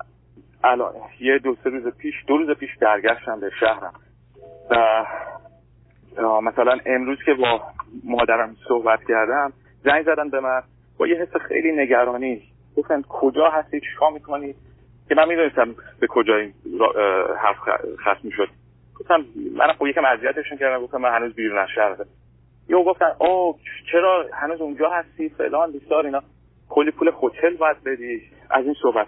الان 0.64 0.94
یه 1.20 1.38
دو 1.38 1.56
سه 1.64 1.70
روز 1.70 1.88
پیش 1.98 2.16
دو 2.28 2.38
روز 2.38 2.58
پیش 2.58 2.70
برگشتم 2.82 3.40
به 3.40 3.52
شهرم. 3.60 3.94
و 4.72 5.06
مثلا 6.42 6.78
امروز 6.86 7.18
که 7.26 7.34
با 7.34 7.62
مادرم 8.04 8.56
صحبت 8.68 9.00
کردم 9.08 9.54
زنگ 9.84 10.04
زدن 10.06 10.30
به 10.30 10.40
من 10.40 10.62
با 10.98 11.08
یه 11.08 11.16
حس 11.16 11.36
خیلی 11.48 11.72
نگرانی. 11.72 12.42
گفتن 12.78 13.02
کجا 13.02 13.50
هستی 13.50 13.80
چیکار 13.80 14.12
می‌کنی 14.12 14.56
که 15.10 15.16
من 15.16 15.28
می‌دونستم 15.28 15.76
به 16.00 16.08
کجا 16.08 16.36
این 16.36 16.54
حرف 17.40 17.58
ختم 18.02 18.20
می‌شد. 18.24 18.50
گفتم 19.00 19.26
من 19.58 19.74
خب 19.74 19.88
یکم 19.88 20.06
اذیتشون 20.06 20.58
کردم 20.58 20.84
گفتم 20.84 20.98
من 20.98 21.16
هنوز 21.16 21.36
بیرون 21.36 21.60
از 21.60 21.68
شهر. 21.76 21.96
یهو 22.70 22.84
گفتن 22.84 23.12
او 23.20 23.56
چرا 23.92 24.26
هنوز 24.34 24.62
اونجا 24.62 24.90
هستی؟ 24.90 25.30
فلان 25.30 25.72
بیشتر 25.72 25.96
اینا. 25.96 26.22
کلی 26.70 26.92
پول 26.92 27.12
هتل 27.24 27.56
باید 27.56 27.78
بدی. 27.86 28.22
از 28.50 28.66
این 28.66 28.76
صحبت 28.82 29.08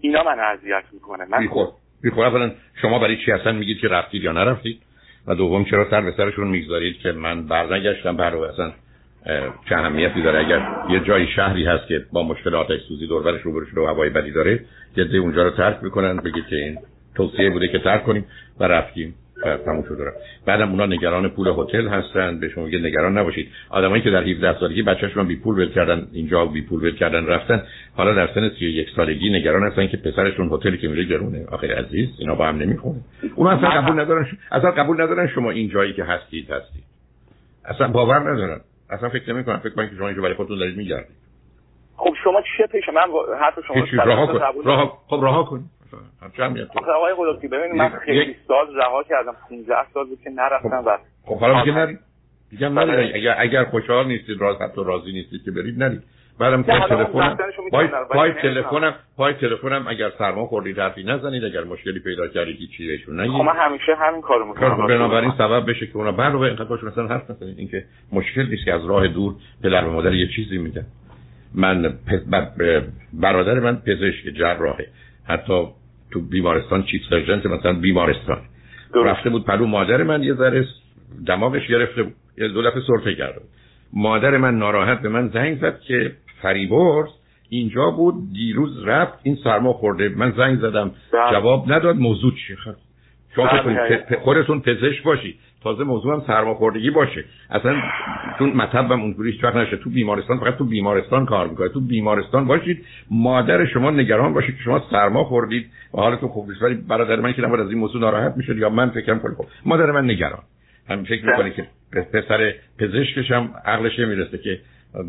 اینا 0.00 0.22
من 0.22 0.40
اذیت 0.40 0.84
می‌کنه. 0.92 1.24
من 1.30 1.38
بیخور 1.38 1.68
بیخور 2.02 2.26
اولا 2.26 2.50
شما 2.82 2.98
برای 2.98 3.16
چی 3.16 3.32
اصلا 3.32 3.52
میگید 3.52 3.78
که 3.78 3.88
رفتید 3.88 4.22
یا 4.24 4.32
نرفتید؟ 4.32 4.82
و 5.26 5.34
دوم 5.34 5.64
چرا 5.64 5.90
سر 5.90 6.00
به 6.00 6.12
سرشون 6.16 6.48
می‌گذارید 6.48 6.98
که 6.98 7.12
من 7.12 7.46
برنگشتم 7.46 8.16
بر 8.16 8.36
اصلا 8.36 8.72
چه 9.68 9.76
اهمیتی 9.76 10.22
داره؟ 10.22 10.38
اگر 10.38 10.60
یه 10.90 11.00
جای 11.00 11.26
شهری 11.26 11.64
هست 11.64 11.86
که 11.88 12.04
با 12.12 12.22
مشکل 12.22 12.54
آتش 12.54 12.80
سوزی 12.88 13.06
دوربرش 13.06 13.42
رو 13.42 13.52
برش 13.52 13.68
رو 13.68 13.86
هوای 13.86 14.10
بدی 14.10 14.30
داره 14.30 14.64
که 14.94 15.16
اونجا 15.16 15.42
رو 15.42 15.50
ترک 15.50 15.78
می‌کنن 15.82 16.16
بگید 16.16 16.46
که 16.46 16.56
این 16.56 16.78
توصیه 17.14 17.50
بوده 17.50 17.68
که 17.68 17.78
ترک 17.78 18.04
کنیم 18.04 18.26
و 18.60 18.64
رفتیم. 18.64 19.14
تموم 19.64 19.84
شده 19.88 20.12
بعدم 20.46 20.70
اونا 20.70 20.86
نگران 20.86 21.28
پول 21.28 21.48
هتل 21.48 21.88
هستن 21.88 22.40
به 22.40 22.48
شما 22.48 22.64
میگه 22.64 22.78
نگران 22.78 23.18
نباشید. 23.18 23.48
آدمایی 23.70 24.02
که 24.02 24.10
در 24.10 24.22
17 24.22 24.60
سالگی 24.60 24.82
بچه‌شون 24.82 25.26
بی 25.26 25.36
پول 25.36 25.58
ول 25.58 25.72
کردن 25.72 26.08
اینجا 26.12 26.44
بی 26.44 26.62
پول 26.62 26.84
ول 26.84 26.96
کردن 26.96 27.26
رفتن. 27.26 27.62
حالا 27.96 28.14
در 28.14 28.26
سن 28.34 28.50
31 28.58 28.88
سالگی 28.96 29.30
نگران 29.30 29.62
هستن 29.62 29.86
که 29.86 29.96
پسرشون 29.96 30.48
هتلی 30.52 30.78
که 30.78 30.88
میره 30.88 31.04
گرونه. 31.04 31.46
آخه 31.52 31.74
عزیز 31.74 32.08
اینا 32.18 32.34
با 32.34 32.46
هم 32.46 32.56
نمی‌خونه. 32.56 33.00
اون 33.34 33.46
اصلا 33.46 33.68
قبول 33.68 34.00
ندارن 34.00 34.26
اصلا 34.52 34.70
قبول 34.70 35.02
ندارن 35.02 35.28
شما 35.28 35.50
این 35.50 35.68
جایی 35.68 35.92
که 35.92 36.04
هستید 36.04 36.50
هستید. 36.50 36.84
اصلا 37.64 37.88
باور 37.88 38.32
ندارن. 38.32 38.60
اصلا 38.90 39.08
فکر 39.08 39.32
نمی 39.32 39.44
کنم 39.44 39.58
فکر 39.58 39.74
کنم 39.74 39.88
که 39.88 39.96
شما 39.96 40.06
اینجا 40.06 40.22
برای 40.22 40.34
خودتون 40.34 40.58
دارید 40.58 40.76
میگردید. 40.76 41.16
خب 41.96 42.14
شما 42.24 42.42
چه 42.58 42.66
پیش 42.66 42.88
من؟ 42.88 43.02
حرف 43.40 43.54
شما 43.66 44.04
راه 44.04 44.26
کن. 44.26 44.64
راه 44.64 44.98
خب 45.06 45.20
راه 45.22 45.50
کن. 45.50 45.64
آقای 46.94 47.14
قدرتی 47.18 47.48
ببین 47.48 47.76
من 47.76 47.88
خیلی 47.88 48.36
سال 48.48 48.76
رها 48.76 49.02
کردم. 49.02 49.32
15 49.50 49.74
سال 49.94 50.06
بود 50.06 50.18
که 50.24 50.30
نرفتم 50.30 50.82
و 50.86 50.98
خب 51.24 51.38
حالا 51.38 51.60
میگه 51.60 51.72
نرید 51.72 51.98
میگم 52.52 52.78
نرید 52.78 53.16
اگر 53.16 53.34
اگر 53.38 53.64
خوشحال 53.64 54.06
نیستید 54.06 54.40
راز 54.40 54.56
حتی 54.60 54.84
راضی 54.84 55.12
نیستید 55.12 55.44
که 55.44 55.50
برید 55.50 55.82
نرید 55.82 56.02
بعدم 56.38 56.62
پای 56.62 56.80
تلفنم 56.80 57.36
پای, 58.10 58.32
تلفنم 58.32 58.94
پای 59.16 59.32
تلفنم 59.32 59.88
اگر 59.88 60.10
سرما 60.18 60.46
خوردید 60.46 60.78
حرفی 60.78 61.04
نزنید. 61.04 61.44
اگر 61.44 61.64
مشکلی 61.64 62.00
پیدا 62.00 62.28
کردید 62.28 62.70
چیزی 62.76 62.88
بهشون 62.88 63.20
نگید. 63.20 63.32
خب 63.32 63.40
من 63.40 63.56
همیشه 63.56 63.94
همین 63.94 64.20
کارو 64.20 64.46
می‌کنم. 64.46 64.76
خب 64.76 64.88
بنابراین 64.88 65.32
سبب 65.38 65.70
بشه 65.70 65.86
که 65.86 65.96
اونا 65.96 66.12
بعد 66.12 66.34
اینقدر 66.34 66.64
باشون 66.64 66.88
اصلا 66.88 67.06
حرف 67.06 67.30
نزنید. 67.30 67.58
اینکه 67.58 67.84
مشکل 68.12 68.46
نیست 68.46 68.64
که 68.64 68.74
از 68.74 68.86
راه 68.86 69.08
دور 69.08 69.34
پدر 69.62 69.84
و 69.84 69.90
مادر 69.90 70.14
یه 70.14 70.28
چیزی 70.36 70.58
میدن 70.58 70.86
من 71.54 71.94
برادر 73.12 73.60
من 73.60 73.76
پزشک 73.76 74.24
جراحه. 74.38 74.86
حتی 75.24 75.68
تو 76.10 76.20
بیمارستان 76.20 76.82
چیف 76.82 77.02
سرجنت 77.10 77.46
مثلا 77.46 77.72
بیمارستان. 77.72 78.38
رفته 78.94 79.30
بود 79.30 79.44
پلو 79.44 79.66
مادر 79.66 80.02
من 80.02 80.22
یه 80.22 80.34
ذره 80.34 80.66
دماغش 81.26 81.66
گرفته 81.68 82.02
بود. 82.02 82.14
یه 82.38 82.48
دو 82.48 82.62
دفعه 82.62 82.82
سرفه 82.86 83.14
کرده 83.14 83.40
مادر 83.92 84.36
من 84.36 84.58
ناراحت 84.58 85.00
به 85.02 85.08
من 85.08 85.28
زنگ 85.28 85.58
زد 85.60 85.80
که 85.80 86.12
فریبرز 86.42 87.08
اینجا 87.48 87.90
بود 87.90 88.14
دیروز 88.32 88.84
رفت 88.84 89.18
این 89.22 89.36
سرما 89.44 89.72
خورده. 89.72 90.08
من 90.08 90.32
زنگ 90.36 90.58
زدم. 90.58 90.90
بله. 91.12 91.32
جواب 91.32 91.72
نداد 91.72 91.96
موضوع 91.96 92.32
چیه 92.46 92.56
شما 93.36 93.46
بله. 93.46 94.18
خودتون 94.24 94.60
پزشک 94.60 95.02
باشی 95.02 95.38
تازه 95.62 95.84
موضوع 95.84 96.14
هم 96.14 96.22
سرماخوردگی 96.26 96.90
باشه. 96.90 97.24
اصلا 97.50 97.76
چون 98.38 98.52
مطبم 98.52 99.00
اونجوری 99.00 99.30
هیچ 99.30 99.44
نشه. 99.44 99.76
تو 99.76 99.90
بیمارستان 99.90 100.38
فقط 100.38 100.56
تو 100.56 100.64
بیمارستان 100.64 101.26
کار 101.26 101.48
می‌کنه. 101.48 101.68
تو 101.68 101.80
بیمارستان 101.80 102.46
باشید. 102.46 102.84
مادر 103.10 103.66
شما 103.66 103.90
نگران 103.90 104.34
باشید 104.34 104.56
که 104.56 104.62
شما 104.62 104.82
سرما 104.90 105.24
خوردید 105.24 105.70
و 105.94 105.98
حالتون 105.98 106.28
خوب 106.28 106.48
نیست. 106.48 106.62
ولی 106.62 106.74
برادر 106.74 107.16
من 107.16 107.32
که 107.32 107.42
نباید 107.42 107.60
از 107.60 107.68
این 107.68 107.78
موضوع 107.78 108.00
ناراحت 108.00 108.36
می‌شد 108.36 108.58
یا 108.58 108.68
من 108.68 108.90
فکرم 108.90 109.20
کنم 109.20 109.34
خب 109.34 109.46
مادر 109.64 109.90
من 109.90 110.04
نگران. 110.04 110.42
هم 110.88 111.04
فکر 111.04 111.26
می‌کنه 111.26 111.50
که 111.50 111.66
پسر 112.12 112.54
پزشکش 112.78 113.30
هم 113.30 113.50
عقلش 113.64 113.98
نمی‌رسه 113.98 114.38
که 114.38 114.60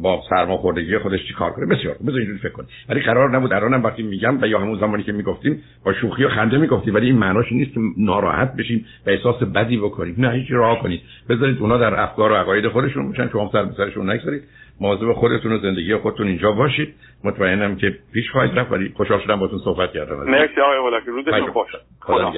با 0.01 0.23
سرماخوردگی 0.29 0.97
خودش 0.97 1.27
چی 1.27 1.33
کار 1.33 1.51
کنه؟ 1.51 1.65
بسیار 1.65 1.95
بذار 2.07 2.17
اینجوری 2.17 2.39
فکر 2.39 2.49
کنید 2.49 2.69
ولی 2.89 3.01
قرار 3.01 3.29
نبود 3.29 3.53
الانم 3.53 3.83
وقتی 3.83 4.03
میگم 4.03 4.41
و 4.41 4.47
یا 4.47 4.59
همون 4.59 4.79
زمانی 4.79 5.03
که 5.03 5.11
می‌گفتیم 5.11 5.63
با 5.85 5.93
شوخی 5.93 6.23
و 6.23 6.29
خنده 6.29 6.57
می‌گفتیم 6.57 6.95
ولی 6.95 7.05
این 7.05 7.17
معناش 7.17 7.51
نیست 7.51 7.73
که 7.73 7.79
ناراحت 7.97 8.55
بشیم 8.55 8.85
و 9.07 9.09
احساس 9.09 9.43
بدی 9.43 9.77
بکنیم. 9.77 10.15
نه 10.17 10.31
هیچ 10.31 10.47
راه 10.51 10.81
کنید. 10.81 11.01
بذارید 11.29 11.57
اونا 11.59 11.77
در 11.77 11.99
افکار 11.99 12.31
و 12.31 12.35
عقاید 12.35 12.67
خودشون 12.67 13.07
باشن 13.07 13.29
شما 13.29 13.49
سر 13.51 13.63
به 13.63 13.73
سرشون 13.77 14.09
نگذارید. 14.09 14.43
مواظب 14.81 15.13
خودتون 15.13 15.51
و 15.51 15.57
زندگی 15.57 15.95
خودتون 15.95 16.27
اینجا 16.27 16.51
باشید. 16.51 16.93
مطمئنم 17.23 17.75
که 17.75 17.97
پیش 18.13 18.31
خواهید 18.31 18.59
رفت 18.59 18.71
ولی 18.71 18.93
خوشحال 18.97 19.19
شدم 19.19 19.35
باهاتون 19.35 19.59
صحبت 19.59 19.91
کردم. 19.91 20.15
مرسی 20.15 20.61
آقای 20.61 21.01
روزتون 21.07 21.51
خوش. 21.51 21.69
خدا 21.99 22.31